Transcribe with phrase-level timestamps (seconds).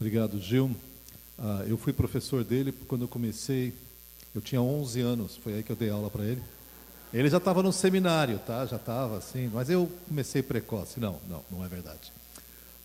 [0.00, 0.70] Obrigado, Gil.
[1.36, 3.74] Ah, eu fui professor dele quando eu comecei,
[4.32, 6.40] eu tinha 11 anos, foi aí que eu dei aula para ele.
[7.12, 8.64] Ele já estava no seminário, tá?
[8.64, 11.00] Já estava assim, mas eu comecei precoce.
[11.00, 12.12] Não, não, não é verdade.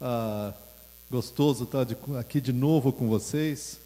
[0.02, 0.54] Ah,
[1.12, 3.80] gostoso estar de, aqui de novo com vocês.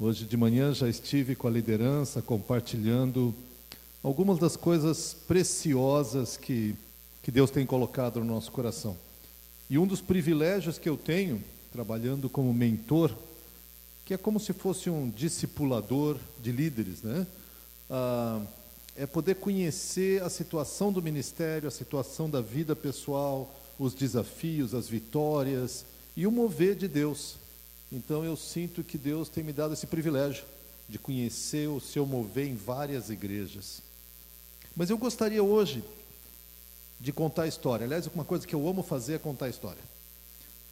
[0.00, 3.32] Hoje de manhã já estive com a liderança compartilhando
[4.02, 6.74] algumas das coisas preciosas que,
[7.22, 8.96] que Deus tem colocado no nosso coração.
[9.70, 11.40] E um dos privilégios que eu tenho,
[11.72, 13.10] trabalhando como mentor,
[14.04, 17.26] que é como se fosse um discipulador de líderes, né?
[17.88, 18.42] Ah,
[18.94, 24.86] é poder conhecer a situação do ministério, a situação da vida pessoal, os desafios, as
[24.86, 27.36] vitórias e o mover de Deus.
[27.90, 30.44] Então eu sinto que Deus tem me dado esse privilégio
[30.88, 33.80] de conhecer o seu mover em várias igrejas.
[34.76, 35.82] Mas eu gostaria hoje
[37.00, 37.86] de contar a história.
[37.86, 39.91] Aliás, uma coisa que eu amo fazer é contar a história.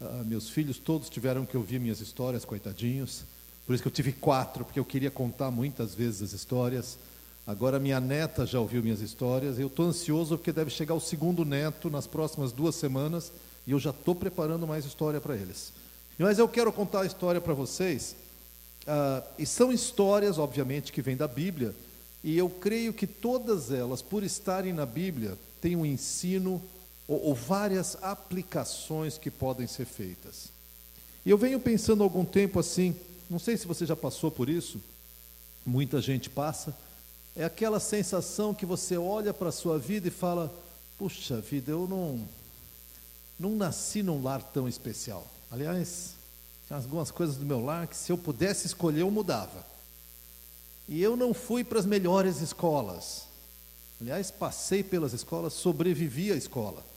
[0.01, 3.23] Ah, meus filhos todos tiveram que ouvir minhas histórias, coitadinhos.
[3.67, 6.97] Por isso que eu tive quatro, porque eu queria contar muitas vezes as histórias.
[7.45, 9.59] Agora minha neta já ouviu minhas histórias.
[9.59, 13.31] Eu estou ansioso porque deve chegar o segundo neto nas próximas duas semanas
[13.67, 15.71] e eu já estou preparando mais história para eles.
[16.17, 18.15] Mas eu quero contar a história para vocês.
[18.81, 21.75] Uh, e são histórias, obviamente, que vêm da Bíblia,
[22.23, 26.61] e eu creio que todas elas, por estarem na Bíblia, têm um ensino
[27.11, 30.49] ou, ou várias aplicações que podem ser feitas.
[31.25, 32.95] E eu venho pensando algum tempo assim,
[33.29, 34.79] não sei se você já passou por isso,
[35.65, 36.73] muita gente passa,
[37.35, 40.53] é aquela sensação que você olha para a sua vida e fala:
[40.97, 42.25] puxa vida, eu não,
[43.37, 45.27] não nasci num lar tão especial.
[45.51, 46.13] Aliás,
[46.69, 49.65] tem algumas coisas do meu lar que se eu pudesse escolher, eu mudava.
[50.87, 53.23] E eu não fui para as melhores escolas.
[53.99, 56.90] Aliás, passei pelas escolas, sobrevivi à escola.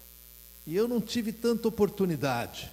[0.66, 2.70] E eu não tive tanta oportunidade.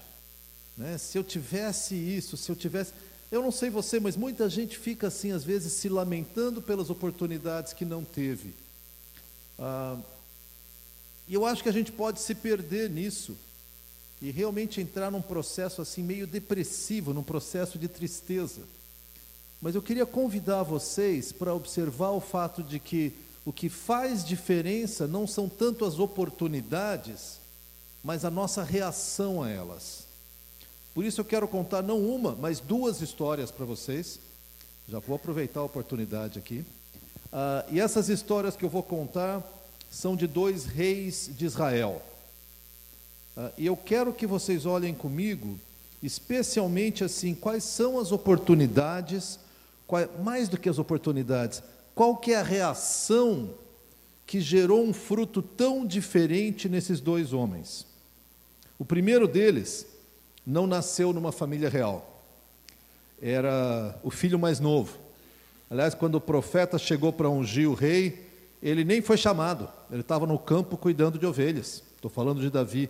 [0.77, 0.97] Né?
[0.97, 2.93] Se eu tivesse isso, se eu tivesse.
[3.31, 7.73] Eu não sei você, mas muita gente fica assim, às vezes, se lamentando pelas oportunidades
[7.73, 8.53] que não teve.
[9.57, 9.97] Ah,
[11.27, 13.37] e eu acho que a gente pode se perder nisso
[14.21, 18.61] e realmente entrar num processo assim meio depressivo, num processo de tristeza.
[19.61, 23.13] Mas eu queria convidar vocês para observar o fato de que
[23.43, 27.40] o que faz diferença não são tanto as oportunidades,
[28.03, 30.07] mas a nossa reação a elas.
[30.93, 34.19] Por isso eu quero contar não uma, mas duas histórias para vocês.
[34.89, 36.65] Já vou aproveitar a oportunidade aqui.
[37.31, 39.41] Ah, e essas histórias que eu vou contar
[39.89, 42.01] são de dois reis de Israel.
[43.37, 45.57] Ah, e eu quero que vocês olhem comigo,
[46.03, 49.39] especialmente assim, quais são as oportunidades,
[49.87, 51.63] qual, mais do que as oportunidades,
[51.95, 53.49] qual que é a reação
[54.27, 57.85] que gerou um fruto tão diferente nesses dois homens.
[58.81, 59.85] O primeiro deles
[60.43, 62.25] não nasceu numa família real.
[63.21, 64.97] Era o filho mais novo.
[65.69, 68.27] Aliás, quando o profeta chegou para ungir o rei,
[68.59, 69.69] ele nem foi chamado.
[69.91, 71.83] Ele estava no campo cuidando de ovelhas.
[71.95, 72.89] Estou falando de Davi.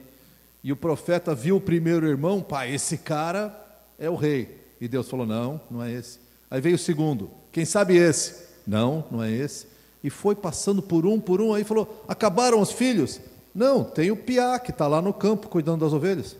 [0.63, 3.53] E o profeta viu o primeiro irmão, pai, esse cara
[3.99, 4.61] é o rei.
[4.79, 6.19] E Deus falou: não, não é esse.
[6.49, 8.47] Aí veio o segundo, quem sabe esse?
[8.65, 9.67] Não, não é esse.
[10.01, 13.19] E foi passando por um, por um, aí falou: acabaram os filhos?
[13.53, 16.35] Não, tem o piá que está lá no campo cuidando das ovelhas.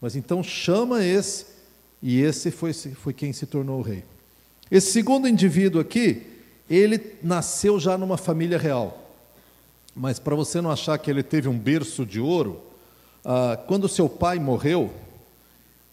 [0.00, 1.46] Mas então chama esse,
[2.02, 4.04] e esse foi, foi quem se tornou o rei.
[4.70, 6.26] Esse segundo indivíduo aqui,
[6.68, 9.10] ele nasceu já numa família real.
[9.94, 12.60] Mas para você não achar que ele teve um berço de ouro,
[13.24, 14.90] ah, quando seu pai morreu,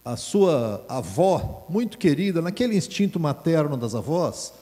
[0.04, 4.54] a sua avó, muito querida, naquele instinto materno das avós,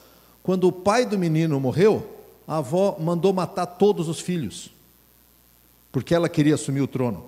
[0.43, 2.05] quando o pai do menino morreu,
[2.47, 4.71] a avó mandou matar todos os filhos,
[5.97, 7.25] porque ela queria assumir o trono.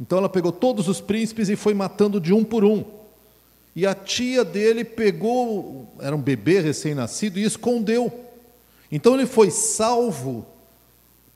[0.00, 2.82] Então ela pegou todos os príncipes e foi matando de um por um.
[3.76, 8.10] E a tia dele pegou, era um bebê recém-nascido, e escondeu.
[8.90, 10.46] Então ele foi salvo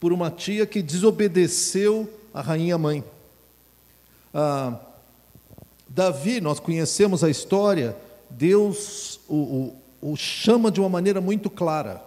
[0.01, 3.05] por uma tia que desobedeceu a rainha mãe.
[4.33, 4.81] Ah,
[5.87, 7.95] Davi, nós conhecemos a história,
[8.31, 12.03] Deus o, o, o chama de uma maneira muito clara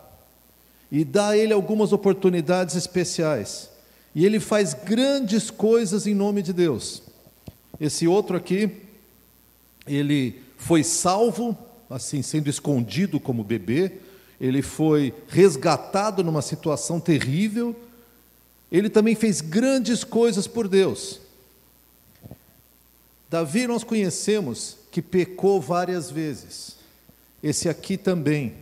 [0.92, 3.77] e dá a ele algumas oportunidades especiais.
[4.18, 7.04] E ele faz grandes coisas em nome de Deus.
[7.80, 8.72] Esse outro aqui,
[9.86, 11.56] ele foi salvo,
[11.88, 13.92] assim, sendo escondido como bebê,
[14.42, 17.76] ele foi resgatado numa situação terrível,
[18.72, 21.20] ele também fez grandes coisas por Deus.
[23.30, 26.76] Davi nós conhecemos que pecou várias vezes.
[27.44, 28.56] Esse aqui também.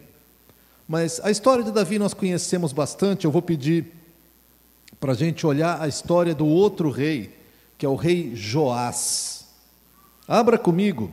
[0.86, 3.24] Mas a história de Davi nós conhecemos bastante.
[3.24, 3.95] Eu vou pedir
[5.06, 7.30] para a gente olhar a história do outro rei,
[7.78, 9.46] que é o rei Joás.
[10.28, 11.12] Abra comigo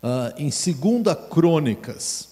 [0.00, 2.28] uh, em 2 Crônicas.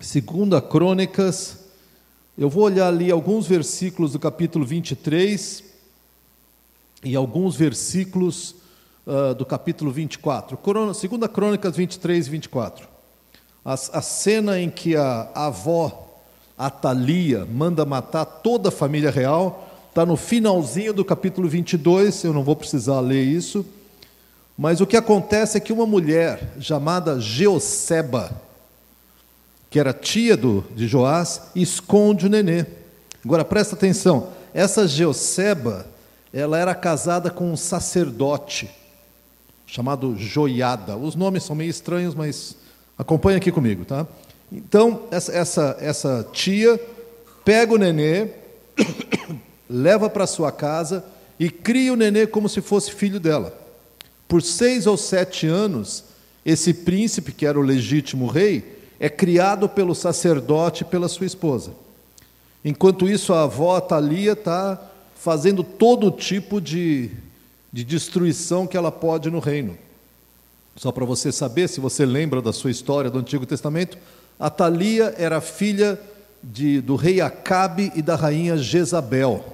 [0.00, 0.24] 2
[0.68, 1.66] Crônicas,
[2.36, 5.62] eu vou olhar ali alguns versículos do capítulo 23
[7.04, 8.56] e alguns versículos
[9.06, 10.56] uh, do capítulo 24.
[10.56, 12.88] Corona, 2 Crônicas 23 e 24.
[13.64, 16.09] A, a cena em que a, a avó
[16.66, 22.44] Atalia manda matar toda a família real está no finalzinho do capítulo 22, eu não
[22.44, 23.66] vou precisar ler isso.
[24.56, 28.30] Mas o que acontece é que uma mulher chamada Geoseba,
[29.68, 32.66] que era tia do, de Joás, esconde o nenê.
[33.24, 35.86] Agora presta atenção, essa Geoseba,
[36.32, 38.70] ela era casada com um sacerdote
[39.66, 40.96] chamado Joiada.
[40.96, 42.56] Os nomes são meio estranhos, mas
[42.96, 44.06] acompanha aqui comigo, tá?
[44.52, 46.80] Então, essa, essa, essa tia
[47.44, 48.28] pega o nenê,
[49.68, 51.04] leva para sua casa
[51.38, 53.56] e cria o nenê como se fosse filho dela.
[54.26, 56.04] Por seis ou sete anos,
[56.44, 61.72] esse príncipe, que era o legítimo rei, é criado pelo sacerdote e pela sua esposa.
[62.64, 64.80] Enquanto isso, a avó Thalia está
[65.14, 67.10] fazendo todo tipo de,
[67.72, 69.76] de destruição que ela pode no reino.
[70.76, 73.98] Só para você saber, se você lembra da sua história do Antigo Testamento,
[74.40, 76.00] a Thalia era filha
[76.42, 79.44] de, do rei Acabe e da rainha Jezabel.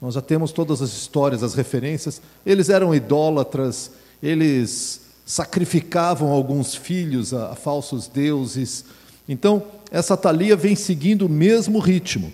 [0.00, 2.20] Nós já temos todas as histórias, as referências.
[2.44, 8.84] Eles eram idólatras, eles sacrificavam alguns filhos a, a falsos deuses.
[9.28, 9.62] Então,
[9.92, 12.32] essa Thalia vem seguindo o mesmo ritmo.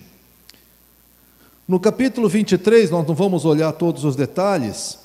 [1.69, 4.99] No capítulo 23, nós não vamos olhar todos os detalhes,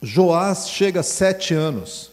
[0.00, 2.12] Joás chega a sete anos.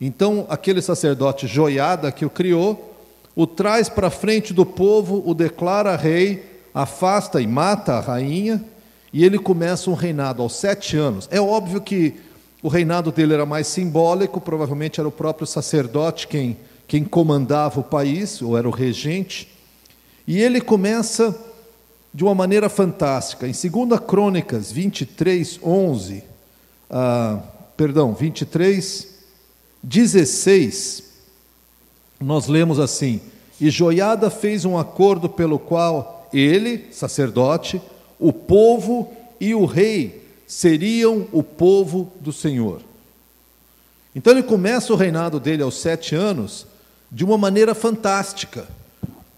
[0.00, 2.91] Então, aquele sacerdote Joiada que o criou,
[3.34, 8.62] o traz para frente do povo, o declara rei, afasta e mata a rainha,
[9.12, 11.28] e ele começa um reinado aos sete anos.
[11.30, 12.14] É óbvio que
[12.62, 16.56] o reinado dele era mais simbólico, provavelmente era o próprio sacerdote quem,
[16.86, 19.48] quem comandava o país, ou era o regente.
[20.26, 21.36] E ele começa
[22.14, 23.46] de uma maneira fantástica.
[23.46, 26.22] Em 2 Crônicas 23, 11,
[26.90, 27.40] ah,
[27.76, 29.08] perdão, 23,
[29.82, 31.11] 16,
[32.22, 33.20] nós lemos assim:
[33.60, 37.80] E Joiada fez um acordo pelo qual ele, sacerdote,
[38.18, 42.80] o povo e o rei seriam o povo do Senhor.
[44.14, 46.66] Então ele começa o reinado dele aos sete anos
[47.10, 48.66] de uma maneira fantástica.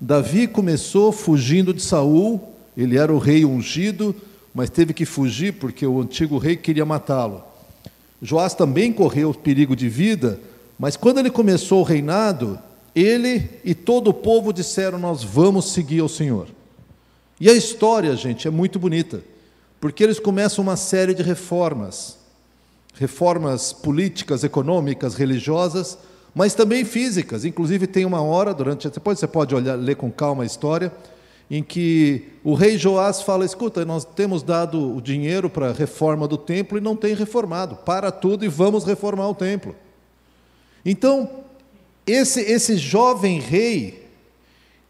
[0.00, 2.40] Davi começou fugindo de Saul,
[2.76, 4.14] ele era o rei ungido,
[4.54, 7.42] mas teve que fugir porque o antigo rei queria matá-lo.
[8.20, 10.40] Joás também correu perigo de vida,
[10.78, 12.58] mas quando ele começou o reinado,
[12.94, 16.49] ele e todo o povo disseram: Nós vamos seguir ao Senhor.
[17.41, 19.23] E a história, gente, é muito bonita,
[19.81, 22.23] porque eles começam uma série de reformas
[22.96, 25.99] reformas políticas, econômicas, religiosas,
[26.35, 27.44] mas também físicas.
[27.44, 28.88] Inclusive, tem uma hora, durante.
[28.88, 30.93] Depois você pode olhar, ler com calma a história
[31.50, 36.26] em que o rei Joás fala: escuta, nós temos dado o dinheiro para a reforma
[36.26, 39.75] do templo e não tem reformado, para tudo e vamos reformar o templo.
[40.85, 41.44] Então,
[42.06, 44.08] esse, esse jovem rei,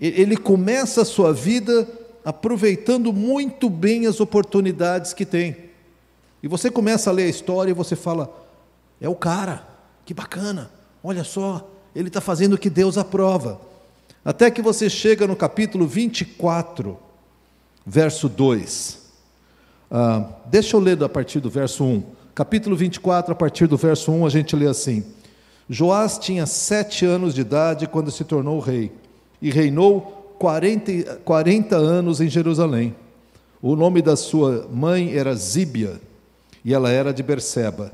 [0.01, 1.89] ele começa a sua vida
[2.25, 5.57] aproveitando muito bem as oportunidades que tem.
[6.43, 8.35] E você começa a ler a história e você fala:
[9.01, 9.67] é o cara,
[10.05, 10.71] que bacana,
[11.03, 13.61] olha só, ele está fazendo o que Deus aprova.
[14.25, 16.99] Até que você chega no capítulo 24,
[17.87, 19.05] verso 2.
[19.91, 22.03] Ah, deixa eu ler a partir do verso 1.
[22.35, 25.05] Capítulo 24, a partir do verso 1, a gente lê assim:
[25.69, 28.93] Joás tinha sete anos de idade quando se tornou rei,
[29.41, 32.95] e reinou 40, 40 anos em Jerusalém.
[33.63, 36.01] O nome da sua mãe era Zíbia,
[36.65, 37.93] e ela era de Berseba.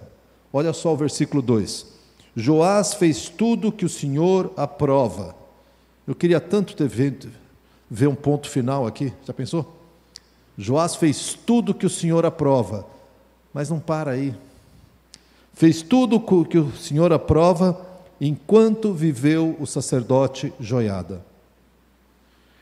[0.53, 1.87] Olha só o versículo 2.
[2.35, 5.41] Joás fez tudo que o Senhor aprova
[6.11, 7.31] eu queria tanto ter vendo,
[7.89, 9.77] ver um ponto final aqui, já pensou?
[10.59, 12.85] Joás fez tudo que o Senhor aprova,
[13.55, 14.35] mas não para aí.
[15.61, 17.79] Fez tudo que o Senhor aprova
[18.19, 21.23] enquanto viveu o sacerdote Joiada.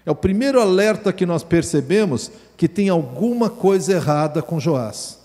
[0.05, 5.17] É o primeiro alerta que nós percebemos que tem alguma coisa errada com Joás.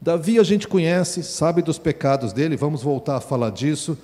[0.00, 3.98] Davi a gente conhece, sabe dos pecados dele, vamos voltar a falar disso.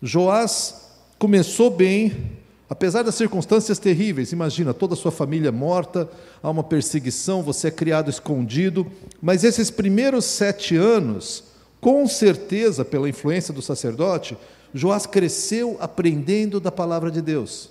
[0.00, 2.38] Joás começou bem,
[2.70, 4.30] apesar das circunstâncias terríveis.
[4.30, 6.08] Imagina, toda a sua família morta,
[6.40, 8.86] há uma perseguição, você é criado escondido.
[9.20, 11.52] Mas esses primeiros sete anos,
[11.84, 14.38] com certeza, pela influência do sacerdote,
[14.72, 17.68] Joás cresceu aprendendo da palavra de Deus.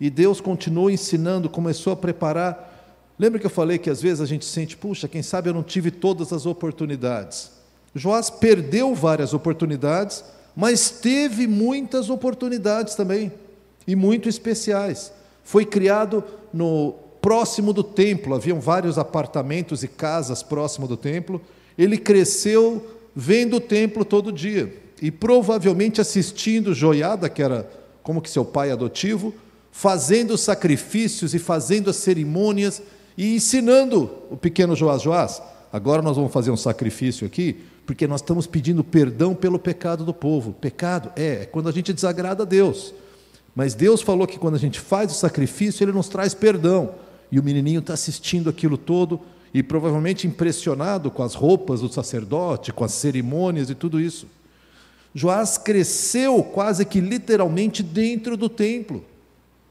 [0.00, 3.06] E Deus continuou ensinando, começou a preparar.
[3.16, 5.62] Lembra que eu falei que às vezes a gente sente, puxa, quem sabe eu não
[5.62, 7.52] tive todas as oportunidades.
[7.94, 10.24] Joás perdeu várias oportunidades,
[10.56, 13.30] mas teve muitas oportunidades também,
[13.86, 15.12] e muito especiais.
[15.44, 16.92] Foi criado no
[17.22, 21.40] próximo do templo, haviam vários apartamentos e casas próximo do templo.
[21.78, 27.70] Ele cresceu vendo o templo todo dia e provavelmente assistindo Joiada, que era
[28.02, 29.34] como que seu pai adotivo,
[29.70, 32.82] fazendo sacrifícios e fazendo as cerimônias
[33.16, 35.42] e ensinando o pequeno Joás Joás.
[35.72, 40.14] Agora nós vamos fazer um sacrifício aqui, porque nós estamos pedindo perdão pelo pecado do
[40.14, 40.52] povo.
[40.52, 42.94] Pecado é, é quando a gente desagrada a Deus.
[43.54, 46.94] Mas Deus falou que quando a gente faz o sacrifício, Ele nos traz perdão.
[47.30, 49.20] E o menininho está assistindo aquilo todo
[49.52, 54.26] e provavelmente impressionado com as roupas do sacerdote, com as cerimônias e tudo isso.
[55.14, 59.04] Joás cresceu quase que literalmente dentro do templo.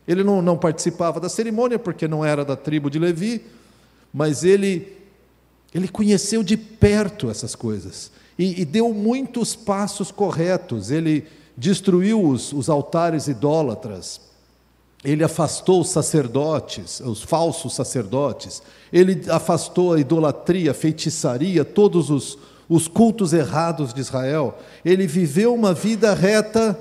[0.08, 3.44] Ele não, não participava da cerimônia porque não era da tribo de Levi,
[4.14, 4.98] mas ele,
[5.74, 10.92] ele conheceu de perto essas coisas e, e deu muitos passos corretos.
[10.92, 14.22] Ele destruiu os, os altares idólatras,
[15.04, 18.62] ele afastou os sacerdotes, os falsos sacerdotes,
[18.92, 22.38] ele afastou a idolatria, a feitiçaria, todos os,
[22.68, 24.58] os cultos errados de Israel.
[24.84, 26.78] Ele viveu uma vida reta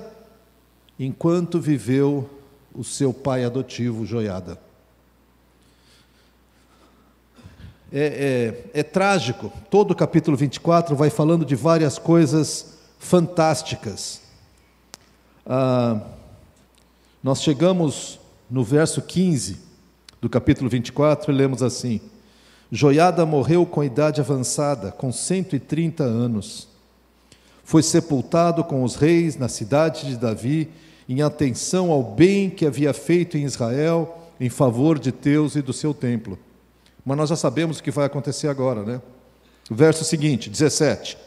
[0.99, 2.29] enquanto viveu
[2.73, 4.59] o seu pai adotivo, Joiada.
[7.91, 14.21] É, é, é, trágico, todo o capítulo 24 vai falando de várias coisas fantásticas.
[15.45, 16.01] Ah,
[17.27, 19.57] nós chegamos no verso 15
[20.21, 21.99] do capítulo 24 e lemos assim:
[22.71, 26.69] Joiada morreu com idade avançada, com 130 anos.
[27.65, 30.69] Foi sepultado com os reis na cidade de Davi,
[31.09, 35.73] em atenção ao bem que havia feito em Israel em favor de Deus e do
[35.73, 36.39] seu templo.
[37.03, 39.01] Mas nós já sabemos o que vai acontecer agora, né?
[39.69, 41.17] O verso seguinte, 17.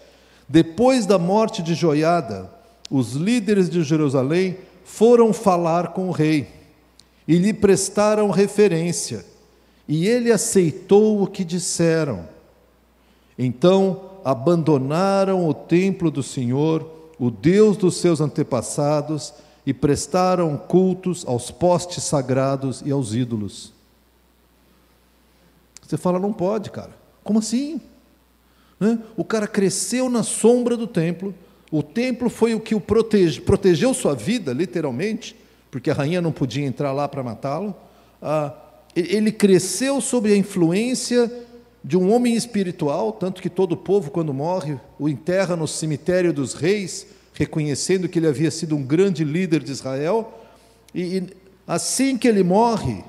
[0.48, 2.50] Depois da morte de Joiada,
[2.90, 4.56] os líderes de Jerusalém
[4.90, 6.48] foram falar com o rei
[7.26, 9.24] e lhe prestaram referência,
[9.86, 12.28] e ele aceitou o que disseram.
[13.38, 16.86] Então abandonaram o templo do Senhor,
[17.18, 19.32] o Deus dos seus antepassados,
[19.64, 23.72] e prestaram cultos aos postes sagrados e aos ídolos.
[25.86, 26.90] Você fala, não pode, cara.
[27.22, 27.80] Como assim?
[28.78, 28.98] Né?
[29.16, 31.34] O cara cresceu na sombra do templo,
[31.70, 35.36] o templo foi o que o protege, protegeu sua vida, literalmente,
[35.70, 37.74] porque a rainha não podia entrar lá para matá-lo.
[38.20, 38.52] Ah,
[38.94, 41.30] ele cresceu sob a influência
[41.82, 46.54] de um homem espiritual, tanto que todo povo, quando morre, o enterra no cemitério dos
[46.54, 50.40] reis, reconhecendo que ele havia sido um grande líder de Israel.
[50.92, 51.28] E, e
[51.66, 53.02] assim que ele morre,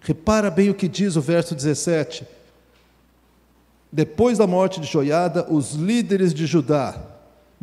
[0.00, 2.26] repara bem o que diz o verso 17.
[3.92, 7.13] Depois da morte de Joiada, os líderes de Judá,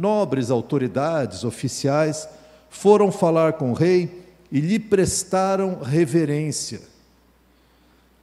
[0.01, 2.27] nobres, autoridades, oficiais,
[2.69, 6.81] foram falar com o rei e lhe prestaram reverência.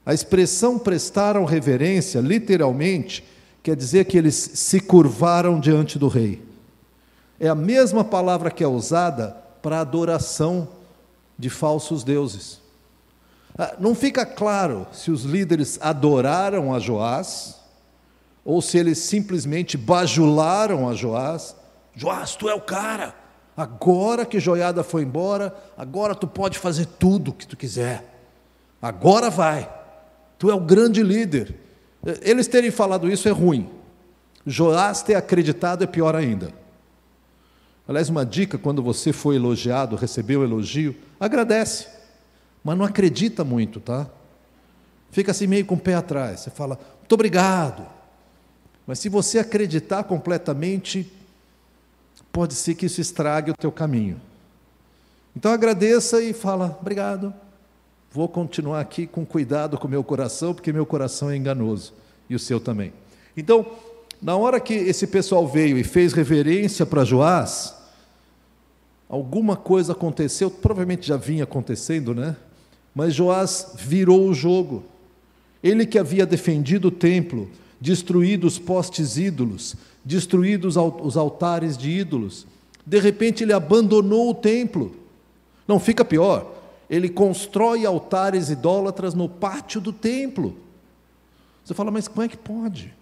[0.05, 3.25] A expressão prestaram reverência, literalmente,
[3.63, 6.43] quer dizer que eles se curvaram diante do rei.
[7.39, 10.67] É a mesma palavra que é usada para adoração
[11.39, 12.61] de falsos deuses.
[13.57, 17.57] Ah, não fica claro se os líderes adoraram a Joás
[18.45, 21.55] ou se eles simplesmente bajularam a Joás.
[21.99, 23.13] Joás, tu é o cara.
[23.57, 28.05] Agora que Joiada foi embora, agora tu pode fazer tudo o que tu quiser.
[28.81, 29.69] Agora vai.
[30.39, 31.57] Tu é o grande líder.
[32.23, 33.69] Eles terem falado isso é ruim.
[34.47, 36.53] Joás ter acreditado é pior ainda.
[37.89, 41.89] Aliás, uma dica: quando você foi elogiado, recebeu elogio, agradece,
[42.63, 44.07] mas não acredita muito, tá?
[45.11, 46.41] Fica assim meio com o pé atrás.
[46.41, 47.85] Você fala, muito obrigado.
[48.87, 51.13] Mas se você acreditar completamente,
[52.39, 54.21] pode ser que isso estrague o teu caminho.
[55.35, 57.35] Então agradeça e fala: obrigado.
[58.13, 61.93] Vou continuar aqui com cuidado com meu coração, porque meu coração é enganoso
[62.31, 62.93] e o seu também.
[63.37, 63.67] Então,
[64.23, 67.75] na hora que esse pessoal veio e fez reverência para Joás,
[69.09, 72.37] alguma coisa aconteceu, provavelmente já vinha acontecendo, né?
[72.95, 74.85] Mas Joás virou o jogo.
[75.61, 79.75] Ele que havia defendido o templo, destruído os postes ídolos,
[80.05, 82.47] destruídos os altares de ídolos.
[82.85, 84.95] De repente ele abandonou o templo.
[85.67, 86.55] Não, fica pior.
[86.89, 90.57] Ele constrói altares idólatras no pátio do templo.
[91.65, 92.95] Você fala, mas como é que pode?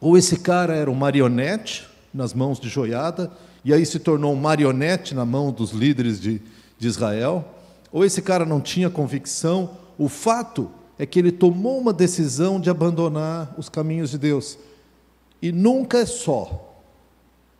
[0.00, 3.30] Ou esse cara era um marionete nas mãos de Joiada,
[3.64, 6.40] e aí se tornou um marionete na mão dos líderes de,
[6.78, 7.44] de Israel,
[7.92, 9.70] ou esse cara não tinha convicção.
[9.98, 14.58] O fato é que ele tomou uma decisão de abandonar os caminhos de Deus.
[15.44, 16.74] E nunca é só.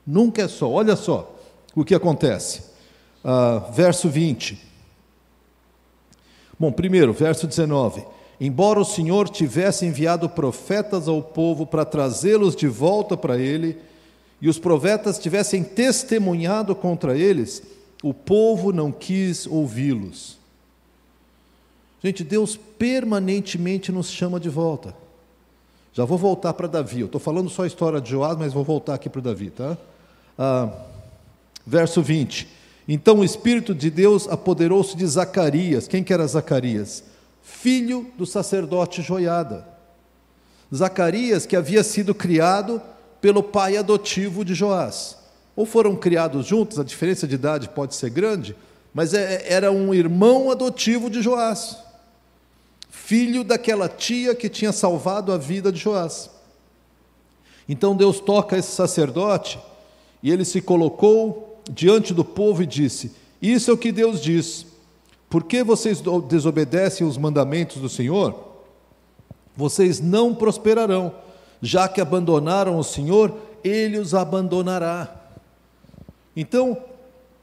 [0.07, 0.71] Nunca é só.
[0.71, 1.37] Olha só
[1.77, 2.63] o que acontece.
[3.23, 4.59] Ah, verso 20.
[6.59, 8.03] Bom, primeiro, verso 19.
[8.41, 13.77] Embora o Senhor tivesse enviado profetas ao povo para trazê-los de volta para ele,
[14.41, 17.63] e os profetas tivessem testemunhado contra eles,
[18.03, 20.39] o povo não quis ouvi-los.
[22.03, 25.04] Gente, Deus permanentemente nos chama de volta.
[25.95, 27.01] Já vou voltar para Davi.
[27.01, 29.79] Eu estou falando só a história de Joás, mas vou voltar aqui para Davi, tá?
[30.37, 30.69] Ah,
[31.65, 32.49] verso 20.
[32.89, 35.87] Então o Espírito de Deus apoderou-se de Zacarias.
[35.87, 37.05] Quem que era Zacarias?
[37.45, 39.69] Filho do sacerdote Joiada.
[40.75, 42.83] Zacarias, que havia sido criado
[43.21, 45.17] pelo pai adotivo de Joás.
[45.55, 48.57] Ou foram criados juntos, a diferença de idade pode ser grande,
[48.93, 51.85] mas é, era um irmão adotivo de Joás
[52.95, 56.31] filho daquela tia que tinha salvado a vida de Joás.
[57.69, 59.59] Então Deus toca esse sacerdote
[60.23, 64.65] e ele se colocou diante do povo e disse: Isso é o que Deus diz.
[65.29, 68.35] Por que vocês desobedecem os mandamentos do Senhor?
[69.57, 71.13] Vocês não prosperarão.
[71.61, 75.15] Já que abandonaram o Senhor, ele os abandonará.
[76.37, 76.79] Então,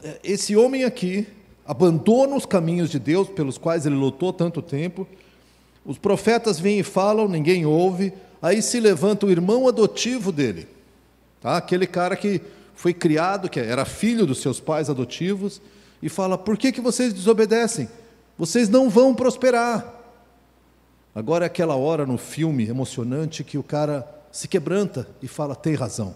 [0.02, 1.26] é, esse homem aqui
[1.64, 5.06] abandona os caminhos de Deus pelos quais ele lutou tanto tempo
[5.84, 8.12] os profetas vêm e falam, ninguém ouve.
[8.40, 10.68] Aí se levanta o irmão adotivo dele,
[11.40, 11.56] tá?
[11.56, 12.40] aquele cara que
[12.74, 15.60] foi criado, que era filho dos seus pais adotivos,
[16.02, 17.88] e fala: Por que, que vocês desobedecem?
[18.36, 20.00] Vocês não vão prosperar.
[21.14, 25.74] Agora é aquela hora no filme emocionante que o cara se quebranta e fala: Tem
[25.74, 26.14] razão.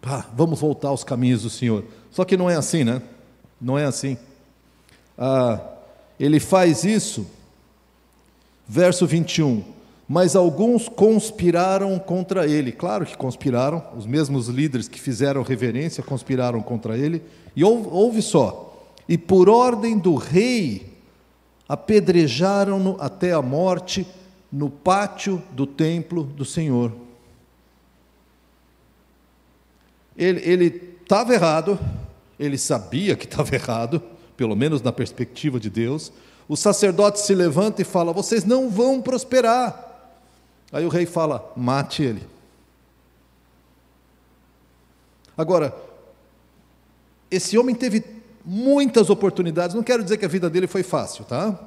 [0.00, 1.84] Pá, vamos voltar aos caminhos do Senhor.
[2.10, 3.02] Só que não é assim, né?
[3.60, 4.16] Não é assim.
[5.18, 5.58] Ah,
[6.20, 7.26] ele faz isso
[8.66, 9.62] Verso 21.
[10.08, 12.72] Mas alguns conspiraram contra ele.
[12.72, 17.22] Claro que conspiraram, os mesmos líderes que fizeram reverência conspiraram contra ele.
[17.56, 18.74] E ouve só:
[19.08, 20.94] e por ordem do rei,
[21.68, 24.06] apedrejaram-no até a morte
[24.50, 26.92] no pátio do templo do Senhor.
[30.16, 31.78] Ele estava errado,
[32.38, 34.00] ele sabia que estava errado,
[34.36, 36.12] pelo menos na perspectiva de Deus,
[36.48, 39.80] o sacerdote se levanta e fala: Vocês não vão prosperar.
[40.72, 42.26] Aí o rei fala: Mate ele.
[45.36, 45.74] Agora,
[47.30, 48.04] esse homem teve
[48.44, 49.74] muitas oportunidades.
[49.74, 51.58] Não quero dizer que a vida dele foi fácil, tá?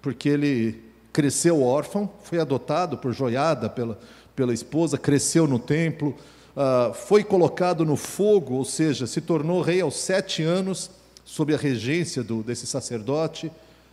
[0.00, 3.98] Porque ele cresceu órfão, foi adotado por joiada pela,
[4.34, 6.16] pela esposa, cresceu no templo,
[6.56, 10.90] uh, foi colocado no fogo, ou seja, se tornou rei aos sete anos,
[11.24, 13.52] sob a regência do, desse sacerdote.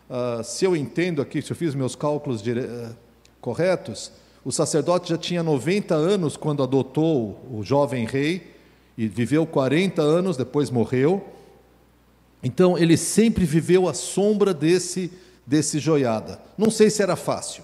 [0.10, 2.62] Uh, se eu entendo aqui, se eu fiz meus cálculos dire...
[2.62, 2.96] uh,
[3.40, 4.12] corretos,
[4.44, 8.56] o sacerdote já tinha 90 anos quando adotou o jovem rei
[8.98, 11.24] e viveu 40 anos, depois morreu.
[12.42, 15.12] Então ele sempre viveu à sombra desse
[15.50, 16.40] desse joiada.
[16.56, 17.64] Não sei se era fácil,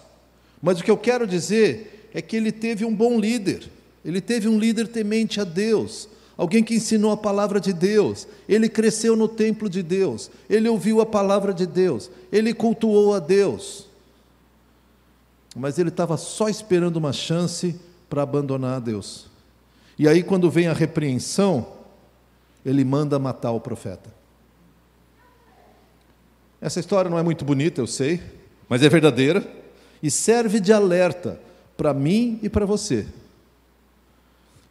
[0.60, 3.70] mas o que eu quero dizer é que ele teve um bom líder.
[4.04, 8.68] Ele teve um líder temente a Deus, alguém que ensinou a palavra de Deus, ele
[8.68, 13.88] cresceu no templo de Deus, ele ouviu a palavra de Deus, ele cultuou a Deus.
[15.56, 19.28] Mas ele estava só esperando uma chance para abandonar a Deus.
[19.98, 21.66] E aí, quando vem a repreensão,
[22.66, 24.14] ele manda matar o profeta.
[26.60, 28.22] Essa história não é muito bonita, eu sei,
[28.68, 29.46] mas é verdadeira
[30.02, 31.40] e serve de alerta
[31.78, 33.06] para mim e para você.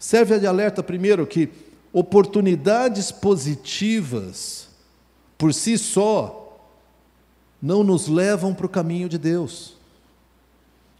[0.04, 1.48] Serve de alerta, primeiro, que
[1.90, 4.68] oportunidades positivas,
[5.38, 6.60] por si só,
[7.60, 9.78] não nos levam para o caminho de Deus.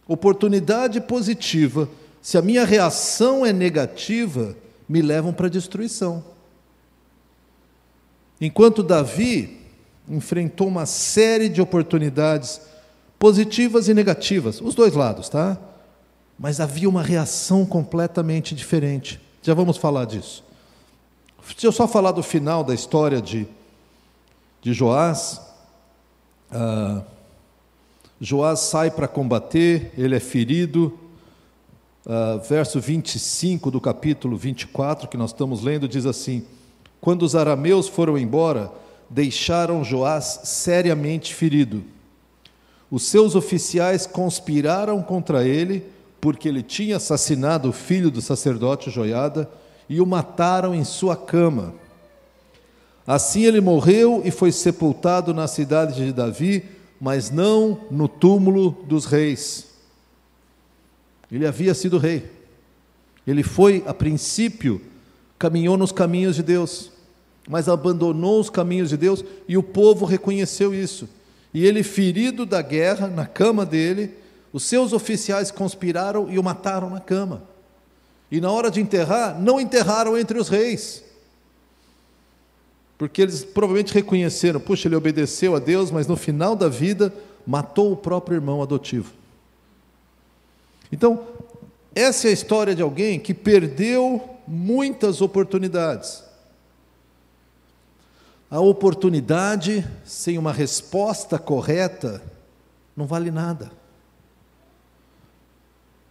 [0.07, 1.87] Oportunidade positiva,
[2.19, 4.57] se a minha reação é negativa,
[4.89, 6.23] me levam para a destruição.
[8.41, 9.61] Enquanto Davi
[10.09, 12.59] enfrentou uma série de oportunidades
[13.19, 15.59] positivas e negativas, os dois lados, tá?
[16.37, 19.19] Mas havia uma reação completamente diferente.
[19.41, 20.43] Já vamos falar disso.
[21.57, 23.47] Se eu só falar do final da história de,
[24.61, 25.39] de Joás,
[26.51, 27.03] ah,
[28.19, 30.97] Joás sai para combater, ele é ferido.
[32.05, 36.43] Ah, verso 25 do capítulo 24, que nós estamos lendo, diz assim:
[36.99, 38.71] Quando os arameus foram embora,
[39.09, 41.83] deixaram Joás seriamente ferido.
[42.89, 45.94] Os seus oficiais conspiraram contra ele
[46.25, 49.47] porque ele tinha assassinado o filho do sacerdote Joiada
[49.87, 51.75] e o mataram em sua cama.
[53.05, 56.65] Assim ele morreu e foi sepultado na cidade de Davi,
[56.99, 59.67] mas não no túmulo dos reis.
[61.31, 62.27] Ele havia sido rei.
[63.27, 64.81] Ele foi, a princípio,
[65.37, 66.89] caminhou nos caminhos de Deus,
[67.47, 71.07] mas abandonou os caminhos de Deus e o povo reconheceu isso.
[71.53, 74.24] E ele, ferido da guerra, na cama dele,
[74.55, 77.43] os seus oficiais conspiraram e o mataram na cama.
[78.31, 81.03] E na hora de enterrar, não enterraram entre os reis.
[82.97, 87.13] Porque eles provavelmente reconheceram, puxa, ele obedeceu a Deus, mas no final da vida
[87.45, 89.11] matou o próprio irmão adotivo.
[90.89, 91.27] Então,
[91.93, 96.23] essa é a história de alguém que perdeu muitas oportunidades.
[98.49, 102.23] A oportunidade sem uma resposta correta
[102.95, 103.69] não vale nada.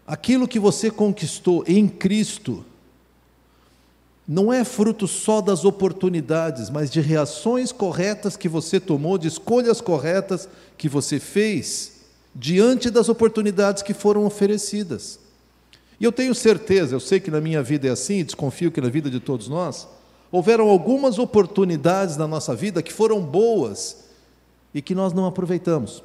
[0.07, 2.65] Aquilo que você conquistou em Cristo
[4.27, 9.81] não é fruto só das oportunidades, mas de reações corretas que você tomou, de escolhas
[9.81, 11.93] corretas que você fez
[12.35, 15.21] diante das oportunidades que foram oferecidas.
[16.01, 18.89] E eu tenho certeza, eu sei que na minha vida é assim, desconfio que na
[18.89, 19.87] vida de todos nós,
[20.33, 24.05] houveram algumas oportunidades na nossa vida que foram boas
[24.75, 26.03] e que nós não aproveitamos.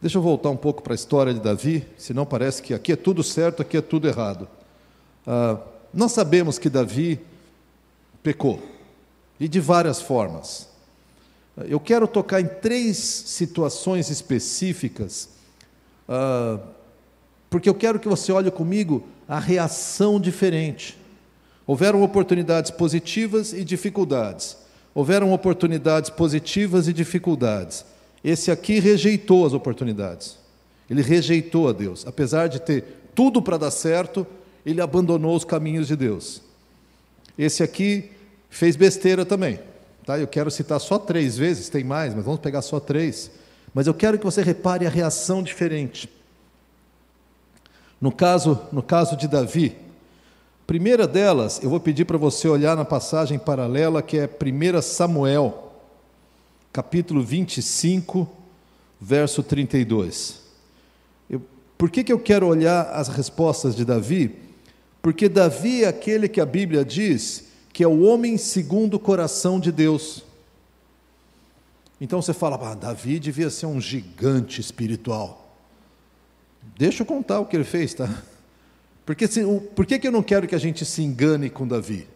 [0.00, 2.96] Deixa eu voltar um pouco para a história de Davi, senão parece que aqui é
[2.96, 4.46] tudo certo, aqui é tudo errado.
[5.26, 5.58] Ah,
[5.92, 7.18] nós sabemos que Davi
[8.22, 8.62] pecou,
[9.40, 10.68] e de várias formas.
[11.68, 15.30] Eu quero tocar em três situações específicas,
[16.06, 16.58] ah,
[17.48, 20.98] porque eu quero que você olhe comigo a reação diferente.
[21.66, 24.58] Houveram oportunidades positivas e dificuldades.
[24.94, 27.84] Houveram oportunidades positivas e dificuldades.
[28.26, 30.36] Esse aqui rejeitou as oportunidades.
[30.90, 32.04] Ele rejeitou a Deus.
[32.04, 32.84] Apesar de ter
[33.14, 34.26] tudo para dar certo,
[34.66, 36.42] ele abandonou os caminhos de Deus.
[37.38, 38.10] Esse aqui
[38.50, 39.60] fez besteira também.
[40.04, 40.18] Tá?
[40.18, 43.30] Eu quero citar só três vezes, tem mais, mas vamos pegar só três.
[43.72, 46.10] Mas eu quero que você repare a reação diferente.
[48.00, 49.76] No caso, no caso de Davi,
[50.66, 55.65] primeira delas, eu vou pedir para você olhar na passagem paralela que é 1 Samuel
[56.76, 58.28] capítulo 25,
[59.00, 60.42] verso 32.
[61.30, 61.40] Eu,
[61.78, 64.36] por que, que eu quero olhar as respostas de Davi?
[65.00, 69.58] Porque Davi é aquele que a Bíblia diz que é o homem segundo o coração
[69.58, 70.22] de Deus.
[71.98, 75.56] Então você fala, ah, Davi devia ser um gigante espiritual.
[76.76, 78.22] Deixa eu contar o que ele fez, tá?
[79.06, 79.42] Porque se,
[79.74, 82.06] por que, que eu não quero que a gente se engane com Davi?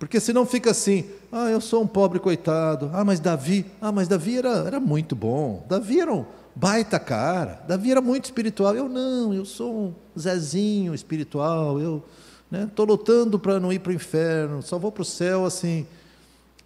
[0.00, 4.08] Porque senão fica assim, ah, eu sou um pobre coitado, ah, mas Davi, ah, mas
[4.08, 6.24] Davi era, era muito bom, Davi era um
[6.56, 12.02] baita cara, Davi era muito espiritual, eu não, eu sou um Zezinho espiritual, eu
[12.50, 15.86] estou né, lutando para não ir para o inferno, só vou para o céu assim,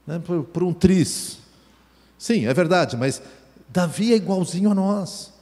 [0.06, 1.38] né, por, por um tris.
[2.16, 3.20] Sim, é verdade, mas
[3.68, 5.32] Davi é igualzinho a nós.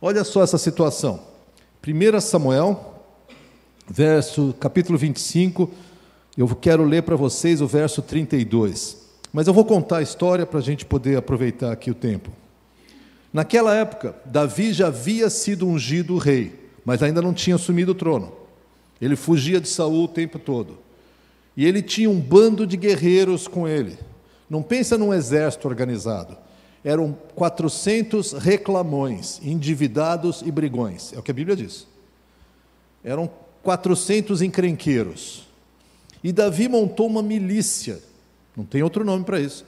[0.00, 1.20] Olha só essa situação.
[1.86, 3.04] 1 Samuel,
[3.86, 5.70] verso, capítulo 25,
[6.36, 9.02] eu quero ler para vocês o verso 32.
[9.32, 12.30] Mas eu vou contar a história para a gente poder aproveitar aqui o tempo.
[13.32, 16.52] Naquela época, Davi já havia sido ungido rei,
[16.84, 18.32] mas ainda não tinha assumido o trono.
[19.00, 20.78] Ele fugia de Saul o tempo todo.
[21.56, 23.98] E ele tinha um bando de guerreiros com ele.
[24.48, 26.36] Não pensa num exército organizado.
[26.84, 31.12] Eram 400 reclamões, endividados e brigões.
[31.12, 31.86] É o que a Bíblia diz.
[33.02, 33.30] Eram
[33.62, 35.46] 400 encrenqueiros.
[36.22, 38.00] E Davi montou uma milícia,
[38.56, 39.64] não tem outro nome para isso.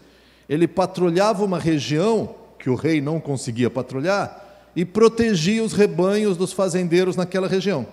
[0.48, 4.42] Ele patrulhava uma região que o rei não conseguia patrulhar
[4.76, 7.86] e protegia os rebanhos dos fazendeiros naquela região.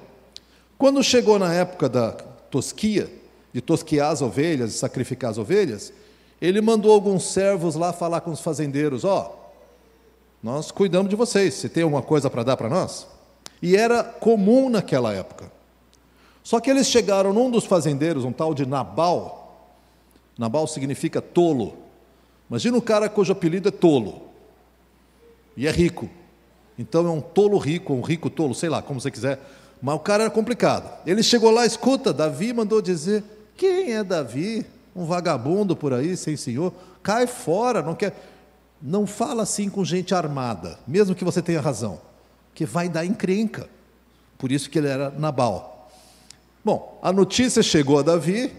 [0.78, 3.10] Quando chegou na época da tosquia,
[3.54, 5.94] de tosquiar as ovelhas e sacrificar as ovelhas,
[6.42, 9.42] ele mandou alguns servos lá falar com os fazendeiros: Ó, oh,
[10.42, 13.08] nós cuidamos de vocês, você tem alguma coisa para dar para nós?
[13.62, 15.52] E era comum naquela época.
[16.44, 19.78] Só que eles chegaram num dos fazendeiros, um tal de Nabal.
[20.38, 21.78] Nabal significa tolo.
[22.50, 24.22] Imagina um cara cujo apelido é tolo.
[25.56, 26.10] E é rico.
[26.78, 29.40] Então é um tolo rico, um rico tolo, sei lá, como você quiser.
[29.82, 30.92] Mas o cara era complicado.
[31.06, 33.24] Ele chegou lá, escuta, Davi mandou dizer:
[33.56, 34.66] quem é Davi?
[34.96, 36.74] Um vagabundo por aí, sem senhor?
[37.02, 38.14] Cai fora, não quer.
[38.82, 42.02] Não fala assim com gente armada, mesmo que você tenha razão,
[42.54, 43.70] que vai dar encrenca.
[44.38, 45.71] Por isso que ele era Nabal.
[46.64, 48.54] Bom, a notícia chegou a Davi,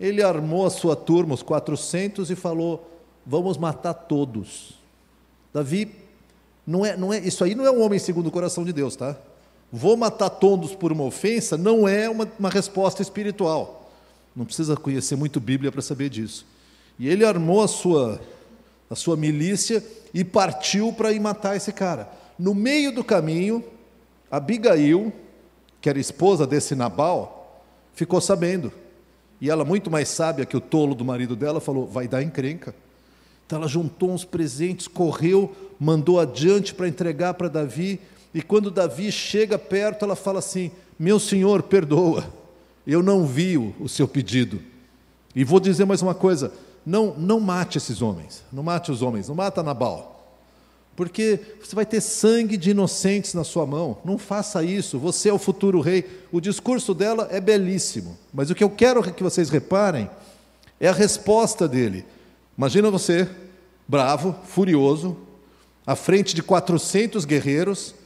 [0.00, 2.90] ele armou a sua turma, os 400, e falou:
[3.26, 4.74] Vamos matar todos.
[5.52, 5.92] Davi,
[6.66, 8.96] não é, não é, isso aí não é um homem segundo o coração de Deus,
[8.96, 9.16] tá?
[9.70, 13.90] Vou matar todos por uma ofensa não é uma, uma resposta espiritual.
[14.34, 16.46] Não precisa conhecer muito Bíblia para saber disso.
[16.98, 18.20] E ele armou a sua,
[18.90, 22.10] a sua milícia e partiu para ir matar esse cara.
[22.38, 23.64] No meio do caminho,
[24.30, 25.12] Abigail,
[25.80, 27.41] que era esposa desse Nabal,
[27.94, 28.72] ficou sabendo.
[29.40, 32.74] E ela, muito mais sábia que o tolo do marido dela, falou: vai dar encrenca.
[33.46, 38.00] Então ela juntou uns presentes, correu, mandou adiante para entregar para Davi.
[38.32, 42.24] E quando Davi chega perto, ela fala assim: Meu senhor, perdoa,
[42.86, 44.60] eu não vi o seu pedido.
[45.34, 46.52] E vou dizer mais uma coisa:
[46.84, 50.11] não, não mate esses homens, não mate os homens, não mata Nabal
[51.02, 53.98] porque você vai ter sangue de inocentes na sua mão.
[54.04, 56.08] Não faça isso, você é o futuro rei.
[56.30, 60.08] O discurso dela é belíssimo, mas o que eu quero que vocês reparem
[60.78, 62.06] é a resposta dele.
[62.56, 63.28] Imagina você,
[63.88, 65.16] bravo, furioso,
[65.84, 67.96] à frente de 400 guerreiros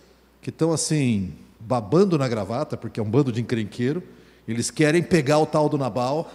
[0.41, 4.03] que estão assim, babando na gravata, porque é um bando de encrenqueiro.
[4.49, 6.33] Eles querem pegar o tal do Nabal,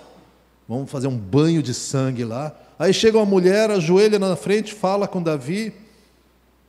[0.70, 2.56] vamos fazer um banho de sangue lá.
[2.78, 5.74] Aí chega uma mulher, ajoelha na frente, fala com Davi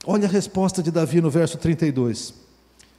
[0.04, 2.34] Olha a resposta de Davi no verso 32.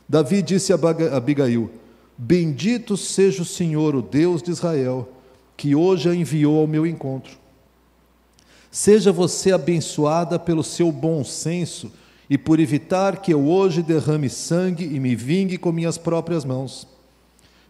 [0.07, 0.77] Davi disse a
[1.15, 1.69] Abigail:
[2.17, 5.09] Bendito seja o Senhor, o Deus de Israel,
[5.57, 7.37] que hoje a enviou ao meu encontro.
[8.71, 11.91] Seja você abençoada pelo seu bom senso
[12.29, 16.87] e por evitar que eu hoje derrame sangue e me vingue com minhas próprias mãos.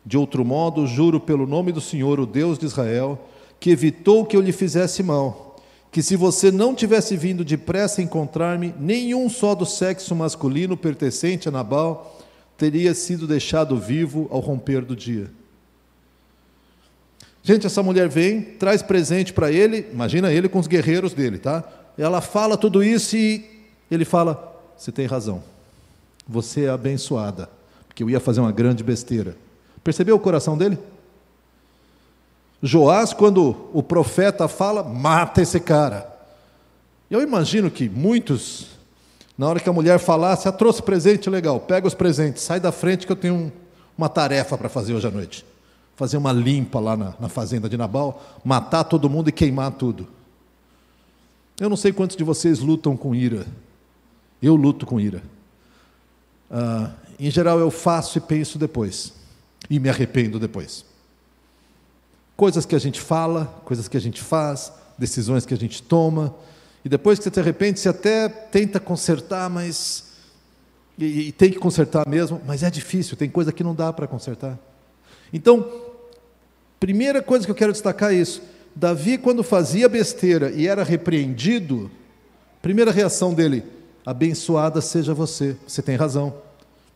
[0.05, 3.19] De outro modo, juro pelo nome do Senhor, o Deus de Israel,
[3.59, 5.52] que evitou que eu lhe fizesse mal
[5.93, 11.51] que se você não tivesse vindo depressa encontrar-me, nenhum só do sexo masculino pertencente a
[11.51, 12.19] Nabal
[12.57, 15.29] teria sido deixado vivo ao romper do dia.
[17.43, 21.63] Gente, essa mulher vem, traz presente para ele, imagina ele com os guerreiros dele, tá?
[21.95, 23.45] Ela fala tudo isso e
[23.91, 25.43] ele fala: Você tem razão,
[26.27, 27.47] você é abençoada,
[27.87, 29.37] porque eu ia fazer uma grande besteira.
[29.83, 30.79] Percebeu o coração dele?
[32.65, 36.09] Joás, quando o profeta fala, mata esse cara.
[37.11, 38.67] Eu imagino que muitos,
[39.37, 42.71] na hora que a mulher falasse, ah, trouxe presente legal, pega os presentes, sai da
[42.71, 43.51] frente que eu tenho um,
[43.97, 45.45] uma tarefa para fazer hoje à noite.
[45.97, 50.07] Fazer uma limpa lá na, na fazenda de Nabal, matar todo mundo e queimar tudo.
[51.59, 53.45] Eu não sei quantos de vocês lutam com ira.
[54.41, 55.21] Eu luto com ira.
[56.49, 59.11] Ah, em geral, eu faço e penso depois.
[59.69, 60.92] E me arrependo depois.
[62.35, 66.35] Coisas que a gente fala, coisas que a gente faz, decisões que a gente toma,
[66.85, 70.11] e depois que você se você até tenta consertar, mas.
[70.97, 74.05] E, e tem que consertar mesmo, mas é difícil, tem coisa que não dá para
[74.05, 74.59] consertar.
[75.31, 75.67] Então,
[76.79, 78.41] primeira coisa que eu quero destacar é isso.
[78.75, 81.89] Davi, quando fazia besteira e era repreendido,
[82.61, 83.63] primeira reação dele:
[84.05, 86.35] abençoada seja você, você tem razão,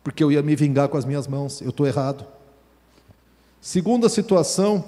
[0.04, 2.26] porque eu ia me vingar com as minhas mãos, eu estou errado.
[3.62, 4.84] Segunda situação,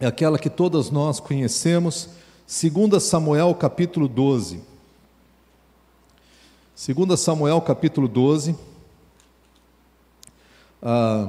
[0.00, 2.08] é aquela que todas nós conhecemos,
[2.48, 4.62] 2 Samuel capítulo 12.
[6.74, 8.56] 2 Samuel capítulo 12.
[10.82, 11.28] Ah,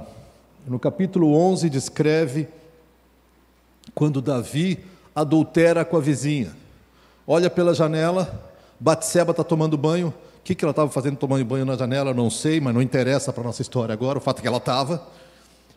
[0.66, 2.48] no capítulo 11 descreve
[3.94, 4.80] quando Davi
[5.14, 6.56] adultera com a vizinha.
[7.28, 10.08] Olha pela janela, Batseba está tomando banho.
[10.40, 12.14] O que, que ela estava fazendo tomando banho na janela?
[12.14, 14.58] Não sei, mas não interessa para a nossa história agora, o fato é que ela
[14.58, 15.06] estava.